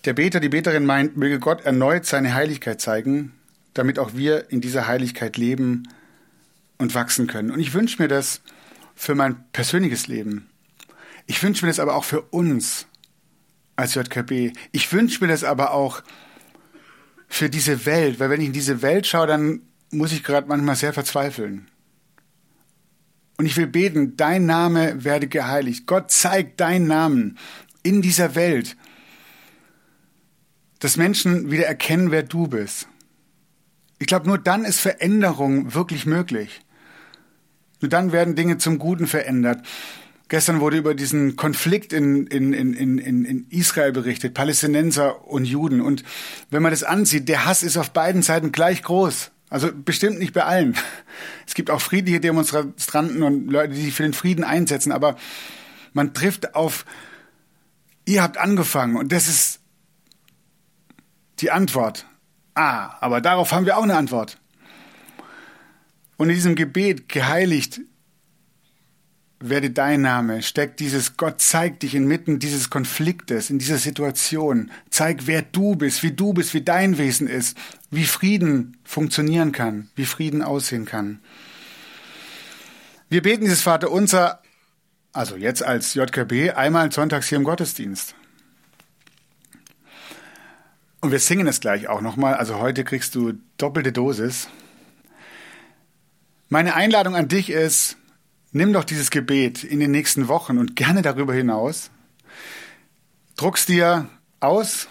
der 0.05 0.13
Beter, 0.13 0.39
die 0.39 0.49
Beterin 0.49 0.87
meint, 0.87 1.15
möge 1.15 1.37
Gott 1.37 1.63
erneut 1.63 2.07
seine 2.07 2.33
Heiligkeit 2.33 2.81
zeigen, 2.81 3.33
damit 3.75 3.99
auch 3.99 4.15
wir 4.15 4.49
in 4.49 4.59
dieser 4.59 4.87
Heiligkeit 4.87 5.37
leben 5.37 5.87
und 6.79 6.95
wachsen 6.95 7.27
können. 7.27 7.51
Und 7.51 7.59
ich 7.59 7.75
wünsche 7.75 8.01
mir 8.01 8.07
das 8.07 8.41
für 8.95 9.13
mein 9.13 9.43
persönliches 9.51 10.07
Leben. 10.07 10.49
Ich 11.27 11.43
wünsche 11.43 11.63
mir 11.63 11.69
das 11.69 11.79
aber 11.79 11.93
auch 11.93 12.05
für 12.05 12.23
uns 12.23 12.87
als 13.75 13.95
JKB. 13.95 14.53
Ich 14.71 14.91
wünsche 14.91 15.23
mir 15.23 15.29
das 15.29 15.43
aber 15.43 15.71
auch 15.71 16.03
für 17.27 17.49
diese 17.49 17.85
Welt, 17.85 18.19
weil 18.19 18.29
wenn 18.29 18.41
ich 18.41 18.47
in 18.47 18.53
diese 18.53 18.81
Welt 18.81 19.07
schaue, 19.07 19.27
dann 19.27 19.61
muss 19.91 20.11
ich 20.11 20.23
gerade 20.23 20.47
manchmal 20.47 20.75
sehr 20.75 20.93
verzweifeln. 20.93 21.67
Und 23.37 23.45
ich 23.45 23.57
will 23.57 23.67
beten, 23.67 24.15
dein 24.15 24.45
Name 24.45 25.03
werde 25.03 25.27
geheiligt. 25.27 25.87
Gott 25.87 26.11
zeigt 26.11 26.59
deinen 26.59 26.87
Namen 26.87 27.37
in 27.81 28.01
dieser 28.01 28.35
Welt, 28.35 28.77
dass 30.79 30.97
Menschen 30.97 31.49
wieder 31.49 31.65
erkennen, 31.65 32.11
wer 32.11 32.23
du 32.23 32.47
bist. 32.47 32.87
Ich 33.99 34.07
glaube, 34.07 34.27
nur 34.27 34.37
dann 34.37 34.65
ist 34.65 34.79
Veränderung 34.79 35.73
wirklich 35.73 36.05
möglich. 36.05 36.61
Nur 37.81 37.89
dann 37.89 38.11
werden 38.11 38.35
Dinge 38.35 38.57
zum 38.57 38.79
Guten 38.79 39.07
verändert. 39.07 39.65
Gestern 40.33 40.61
wurde 40.61 40.77
über 40.77 40.95
diesen 40.95 41.35
Konflikt 41.35 41.93
in, 41.93 42.25
in, 42.25 42.53
in, 42.53 42.73
in, 42.73 42.97
in 43.23 43.45
Israel 43.51 43.91
berichtet, 43.91 44.33
Palästinenser 44.33 45.27
und 45.27 45.45
Juden. 45.45 45.79
Und 45.79 46.03
wenn 46.49 46.63
man 46.63 46.71
das 46.71 46.83
ansieht, 46.83 47.29
der 47.29 47.45
Hass 47.45 47.61
ist 47.61 47.77
auf 47.77 47.91
beiden 47.91 48.23
Seiten 48.23 48.51
gleich 48.51 48.81
groß. 48.81 49.29
Also 49.51 49.69
bestimmt 49.71 50.17
nicht 50.17 50.33
bei 50.33 50.43
allen. 50.43 50.75
Es 51.45 51.53
gibt 51.53 51.69
auch 51.69 51.81
friedliche 51.81 52.19
Demonstranten 52.19 53.21
und 53.21 53.45
Leute, 53.45 53.75
die 53.75 53.83
sich 53.83 53.93
für 53.93 54.01
den 54.01 54.13
Frieden 54.13 54.43
einsetzen, 54.43 54.91
aber 54.91 55.17
man 55.93 56.15
trifft 56.15 56.55
auf, 56.55 56.85
ihr 58.05 58.23
habt 58.23 58.39
angefangen 58.39 58.95
und 58.95 59.11
das 59.11 59.27
ist 59.27 59.59
die 61.41 61.51
Antwort. 61.51 62.07
Ah, 62.55 62.97
aber 63.01 63.21
darauf 63.21 63.51
haben 63.51 63.67
wir 63.67 63.77
auch 63.77 63.83
eine 63.83 63.97
Antwort. 63.97 64.39
Und 66.17 66.29
in 66.29 66.35
diesem 66.35 66.55
Gebet 66.55 67.07
geheiligt 67.07 67.81
werde 69.49 69.69
dein 69.69 70.01
Name, 70.01 70.41
steckt 70.41 70.79
dieses 70.79 71.17
Gott 71.17 71.41
zeigt 71.41 71.83
dich 71.83 71.95
inmitten 71.95 72.39
dieses 72.39 72.69
Konfliktes, 72.69 73.49
in 73.49 73.59
dieser 73.59 73.77
Situation. 73.77 74.71
Zeig, 74.89 75.27
wer 75.27 75.41
du 75.41 75.75
bist, 75.75 76.01
wie 76.01 76.11
du 76.11 76.33
bist, 76.33 76.53
wie 76.53 76.61
dein 76.61 76.97
Wesen 76.97 77.27
ist, 77.27 77.57
wie 77.91 78.05
Frieden 78.05 78.77
funktionieren 78.83 79.51
kann, 79.51 79.89
wie 79.95 80.05
Frieden 80.05 80.41
aussehen 80.41 80.85
kann. 80.85 81.19
Wir 83.09 83.21
beten 83.21 83.41
dieses 83.41 83.61
Vater 83.61 83.91
unser, 83.91 84.41
also 85.11 85.35
jetzt 85.35 85.61
als 85.61 85.93
JKB, 85.93 86.51
einmal 86.55 86.91
sonntags 86.91 87.27
hier 87.27 87.37
im 87.37 87.43
Gottesdienst. 87.43 88.15
Und 91.01 91.11
wir 91.11 91.19
singen 91.19 91.47
es 91.47 91.59
gleich 91.59 91.89
auch 91.89 91.99
nochmal. 91.99 92.35
Also 92.35 92.59
heute 92.59 92.85
kriegst 92.85 93.13
du 93.13 93.33
doppelte 93.57 93.91
Dosis. 93.91 94.47
Meine 96.47 96.75
Einladung 96.75 97.15
an 97.15 97.27
dich 97.27 97.49
ist, 97.49 97.97
Nimm 98.55 98.71
doch 98.71 98.83
dieses 98.83 99.09
Gebet 99.09 99.63
in 99.63 99.79
den 99.79 99.89
nächsten 99.89 100.27
Wochen 100.27 100.59
und 100.59 100.75
gerne 100.75 101.01
darüber 101.01 101.33
hinaus. 101.33 101.89
Druck's 103.35 103.65
dir 103.65 104.07
aus. 104.39 104.89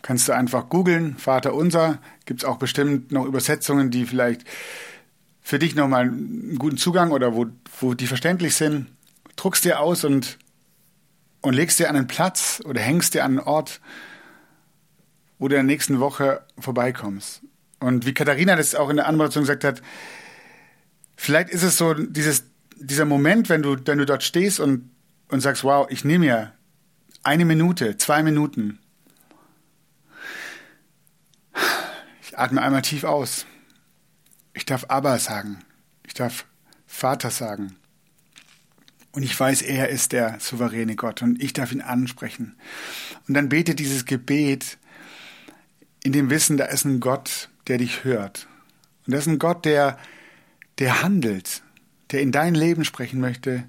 Kannst 0.00 0.26
du 0.26 0.32
einfach 0.32 0.70
googeln, 0.70 1.18
Vater 1.18 1.52
unser. 1.52 1.98
Gibt's 2.24 2.46
auch 2.46 2.56
bestimmt 2.56 3.12
noch 3.12 3.26
Übersetzungen, 3.26 3.90
die 3.90 4.06
vielleicht 4.06 4.44
für 5.42 5.58
dich 5.58 5.74
nochmal 5.74 6.04
einen 6.04 6.56
guten 6.58 6.78
Zugang 6.78 7.10
oder 7.10 7.34
wo, 7.34 7.44
wo 7.78 7.92
die 7.92 8.06
verständlich 8.06 8.54
sind. 8.54 8.86
Druck's 9.36 9.60
dir 9.60 9.80
aus 9.80 10.04
und, 10.04 10.38
und 11.42 11.52
legst 11.52 11.78
dir 11.78 11.90
an 11.90 11.96
einen 11.96 12.06
Platz 12.06 12.62
oder 12.64 12.80
hängst 12.80 13.12
dir 13.12 13.24
an 13.24 13.32
einen 13.32 13.46
Ort, 13.46 13.82
wo 15.38 15.48
du 15.48 15.56
in 15.56 15.66
der 15.66 15.74
nächsten 15.74 16.00
Woche 16.00 16.42
vorbeikommst. 16.58 17.42
Und 17.80 18.06
wie 18.06 18.14
Katharina 18.14 18.56
das 18.56 18.74
auch 18.74 18.88
in 18.88 18.96
der 18.96 19.08
Anmoderation 19.08 19.42
gesagt 19.42 19.62
hat, 19.62 19.82
Vielleicht 21.16 21.50
ist 21.50 21.62
es 21.62 21.76
so 21.76 21.94
dieses, 21.94 22.44
dieser 22.76 23.04
Moment, 23.04 23.48
wenn 23.48 23.62
du, 23.62 23.76
wenn 23.84 23.98
du 23.98 24.06
dort 24.06 24.22
stehst 24.22 24.60
und, 24.60 24.90
und 25.28 25.40
sagst, 25.40 25.64
wow, 25.64 25.86
ich 25.90 26.04
nehme 26.04 26.26
mir 26.26 26.52
eine 27.22 27.44
Minute, 27.44 27.96
zwei 27.96 28.22
Minuten. 28.22 28.78
Ich 32.22 32.38
atme 32.38 32.62
einmal 32.62 32.82
tief 32.82 33.04
aus. 33.04 33.46
Ich 34.52 34.66
darf 34.66 34.84
Abba 34.88 35.18
sagen. 35.18 35.58
Ich 36.06 36.14
darf 36.14 36.46
Vater 36.86 37.30
sagen. 37.30 37.76
Und 39.12 39.22
ich 39.22 39.38
weiß, 39.38 39.62
er 39.62 39.88
ist 39.88 40.12
der 40.12 40.38
souveräne 40.40 40.94
Gott 40.94 41.22
und 41.22 41.42
ich 41.42 41.54
darf 41.54 41.72
ihn 41.72 41.80
ansprechen. 41.80 42.54
Und 43.26 43.34
dann 43.34 43.48
bete 43.48 43.74
dieses 43.74 44.04
Gebet 44.04 44.76
in 46.04 46.12
dem 46.12 46.28
Wissen, 46.28 46.58
da 46.58 46.66
ist 46.66 46.84
ein 46.84 47.00
Gott, 47.00 47.48
der 47.66 47.78
dich 47.78 48.04
hört. 48.04 48.46
Und 49.06 49.14
das 49.14 49.22
ist 49.22 49.28
ein 49.28 49.38
Gott, 49.38 49.64
der 49.64 49.98
der 50.78 51.02
handelt, 51.02 51.62
der 52.10 52.20
in 52.22 52.32
dein 52.32 52.54
Leben 52.54 52.84
sprechen 52.84 53.20
möchte 53.20 53.64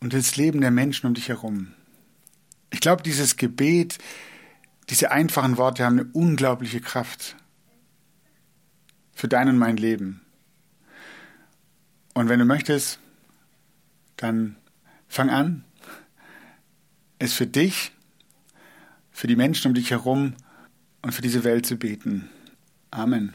und 0.00 0.14
ins 0.14 0.36
Leben 0.36 0.60
der 0.60 0.70
Menschen 0.70 1.06
um 1.06 1.14
dich 1.14 1.28
herum. 1.28 1.74
Ich 2.70 2.80
glaube, 2.80 3.02
dieses 3.02 3.36
Gebet, 3.36 3.98
diese 4.90 5.10
einfachen 5.10 5.56
Worte 5.56 5.84
haben 5.84 5.98
eine 5.98 6.08
unglaubliche 6.12 6.80
Kraft 6.80 7.36
für 9.12 9.28
dein 9.28 9.48
und 9.48 9.58
mein 9.58 9.76
Leben. 9.76 10.20
Und 12.14 12.28
wenn 12.28 12.38
du 12.38 12.44
möchtest, 12.44 12.98
dann 14.16 14.56
fang 15.08 15.30
an, 15.30 15.64
es 17.18 17.32
für 17.32 17.46
dich, 17.46 17.92
für 19.10 19.26
die 19.26 19.36
Menschen 19.36 19.68
um 19.68 19.74
dich 19.74 19.90
herum 19.90 20.34
und 21.02 21.12
für 21.12 21.22
diese 21.22 21.44
Welt 21.44 21.66
zu 21.66 21.76
beten. 21.76 22.30
Amen. 22.90 23.34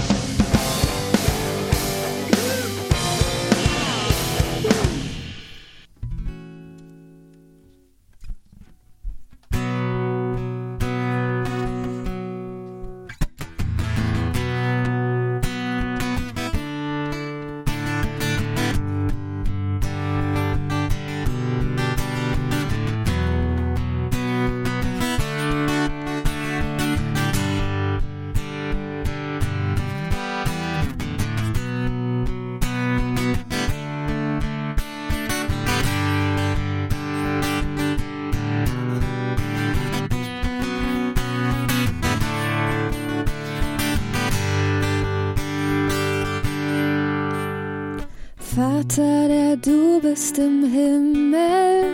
Vater, 48.91 49.27
der 49.29 49.55
du 49.55 50.01
bist 50.01 50.37
im 50.37 50.65
Himmel, 50.65 51.85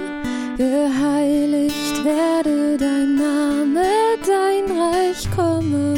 geheiligt 0.57 2.03
werde 2.03 2.75
dein 2.75 3.15
Name, 3.15 3.83
dein 4.25 4.65
Reich 4.75 5.29
komme, 5.36 5.93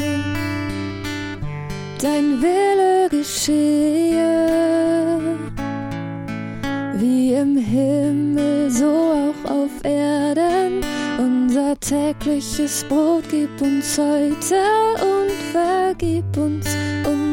dein 2.02 2.42
Wille 2.42 3.08
geschehe, 3.08 4.18
wie 6.96 7.32
im 7.32 7.56
Himmel, 7.56 8.70
so 8.70 8.90
auch 8.90 9.50
auf 9.50 9.70
Erden. 9.82 10.84
Unser 11.18 11.80
tägliches 11.80 12.84
Brot 12.84 13.24
gib 13.30 13.60
uns 13.62 13.96
heute 13.96 14.60
und 15.00 15.32
vergib 15.50 16.36
uns 16.36 16.66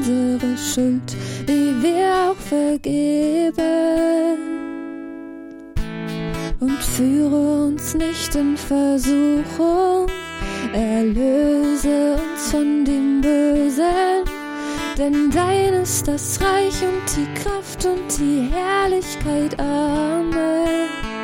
unsere 0.08 0.58
Schuld, 0.58 1.16
wie 1.46 1.84
wir 1.84 2.32
auch 2.32 2.36
vergeben. 2.36 3.54
Und 6.60 6.84
führe 6.84 7.66
uns 7.66 7.94
nicht 7.94 8.36
in 8.36 8.58
Versuchung, 8.58 10.08
erlöse 10.74 12.14
uns 12.14 12.52
von 12.52 12.86
dem 12.86 13.22
Bösen. 13.22 14.24
Denn 14.98 15.30
dein 15.30 15.74
ist 15.84 16.08
das 16.08 16.40
Reich 16.42 16.82
und 16.82 17.06
die 17.16 17.42
Kraft 17.42 17.86
und 17.86 18.18
die 18.18 18.50
Herrlichkeit. 18.52 19.60
Amen. 19.60 21.17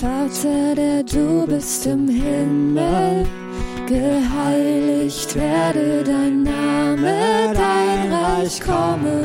Vater, 0.00 0.74
der 0.74 1.02
du 1.02 1.46
bist 1.46 1.84
im 1.86 2.08
Himmel, 2.08 3.26
geheiligt 3.86 5.36
werde 5.36 6.02
dein 6.02 6.42
Name, 6.42 7.52
dein 7.52 8.10
Reich 8.10 8.58
komme, 8.62 9.24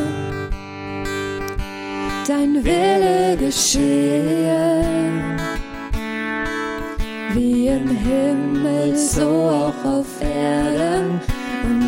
dein 2.28 2.62
Wille 2.66 3.38
geschehe, 3.38 4.82
wie 7.34 7.68
im 7.68 7.88
Himmel, 7.96 8.98
so 8.98 9.30
auch 9.30 9.86
auf 9.86 10.20
Erden. 10.20 11.05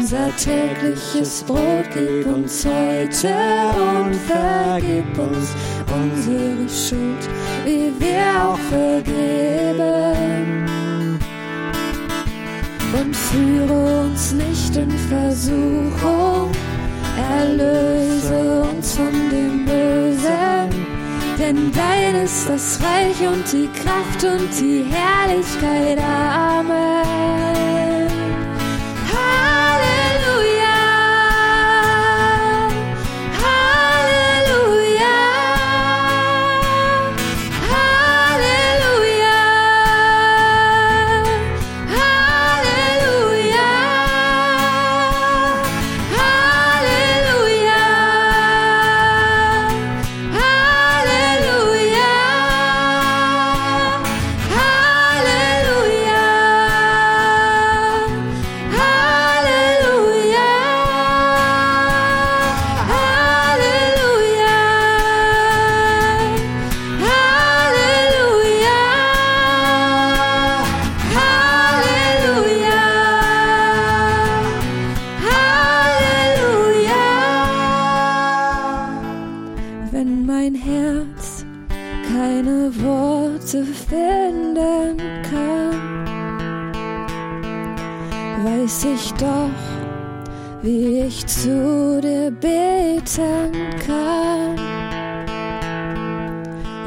Unser 0.09 0.33
tägliches 0.37 1.43
Brot 1.43 1.83
gib 1.93 2.25
uns 2.27 2.65
heute 2.65 3.27
und 3.75 4.15
vergib 4.15 5.19
uns 5.19 5.53
unsere 5.93 6.69
Schuld, 6.69 7.27
wie 7.65 7.91
wir 7.99 8.23
auch 8.41 8.57
vergeben. 8.69 9.83
Und 12.97 13.13
führe 13.13 14.03
uns 14.05 14.31
nicht 14.31 14.77
in 14.77 14.91
Versuchung, 15.09 16.53
erlöse 17.41 18.61
uns 18.61 18.95
von 18.95 19.11
dem 19.29 19.65
Bösen. 19.65 20.87
Denn 21.37 21.69
dein 21.73 22.23
ist 22.23 22.47
das 22.47 22.79
Reich 22.81 23.27
und 23.27 23.43
die 23.51 23.67
Kraft 23.77 24.23
und 24.23 24.57
die 24.57 24.85
Herrlichkeit. 24.89 25.99
Amen. 25.99 27.46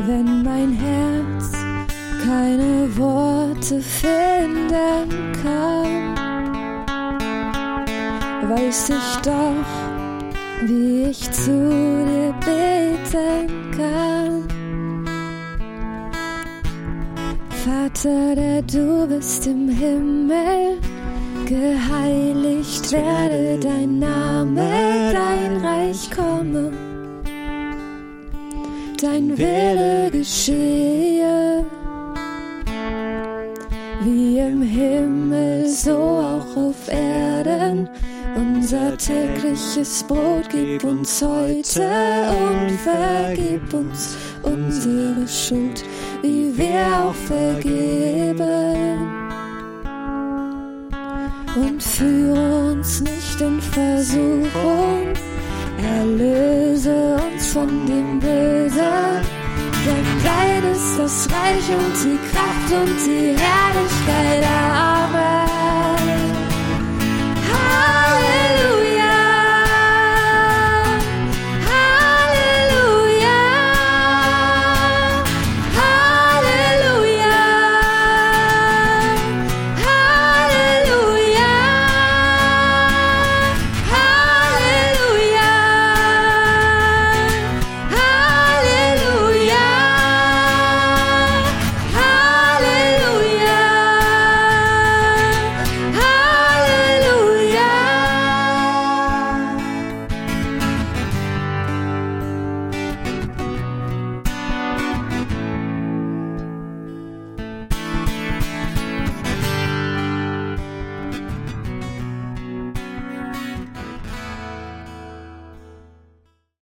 Wenn 0.06 0.42
mein 0.42 0.72
Herz 0.72 1.52
keine 2.24 2.88
Worte 2.96 3.80
finden 3.80 5.32
kann, 5.42 6.16
weiß 8.50 8.90
ich 8.90 9.16
doch, 9.22 10.66
wie 10.66 11.02
ich 11.10 11.30
zu 11.30 11.50
dir 12.06 12.34
beten 12.40 13.70
kann. 13.76 14.48
Vater, 17.64 18.34
der 18.34 18.62
du 18.62 19.06
bist 19.06 19.46
im 19.46 19.68
Himmel, 19.68 20.78
Geheiligt 21.44 22.92
werde 22.92 23.58
dein 23.60 23.98
Name, 23.98 25.12
dein 25.12 25.64
Reich 25.64 26.10
komme, 26.10 26.89
dein 29.02 29.36
Wille 29.38 30.10
geschehe, 30.10 31.64
wie 34.02 34.38
im 34.38 34.62
Himmel, 34.62 35.66
so 35.66 35.96
auch 35.96 36.56
auf 36.56 36.88
Erden. 36.88 37.88
Unser 38.36 38.96
tägliches 38.96 40.04
Brot 40.06 40.48
gib 40.50 40.84
uns 40.84 41.22
heute 41.22 41.88
und 42.30 42.70
vergib 42.72 43.72
uns 43.72 44.16
unsere 44.42 45.26
Schuld, 45.26 45.84
wie 46.22 46.56
wir 46.56 46.86
auch 47.04 47.14
vergeben. 47.14 48.44
Und 51.56 51.82
führe 51.82 52.72
uns 52.72 53.00
nicht 53.00 53.40
in 53.40 53.60
Versuchung, 53.60 55.14
erlöse 55.84 57.16
uns 57.16 57.52
von 57.52 57.86
dem 57.86 58.18
Bösen. 58.20 59.24
Denn 59.86 60.06
dein 60.24 60.72
ist 60.72 60.98
das 60.98 61.28
Reich 61.30 61.68
und 61.70 61.94
die 62.04 62.18
Kraft 62.30 62.72
und 62.72 62.96
die 63.06 63.34
Herrlichkeit. 63.38 64.44
Amen. 64.46 65.49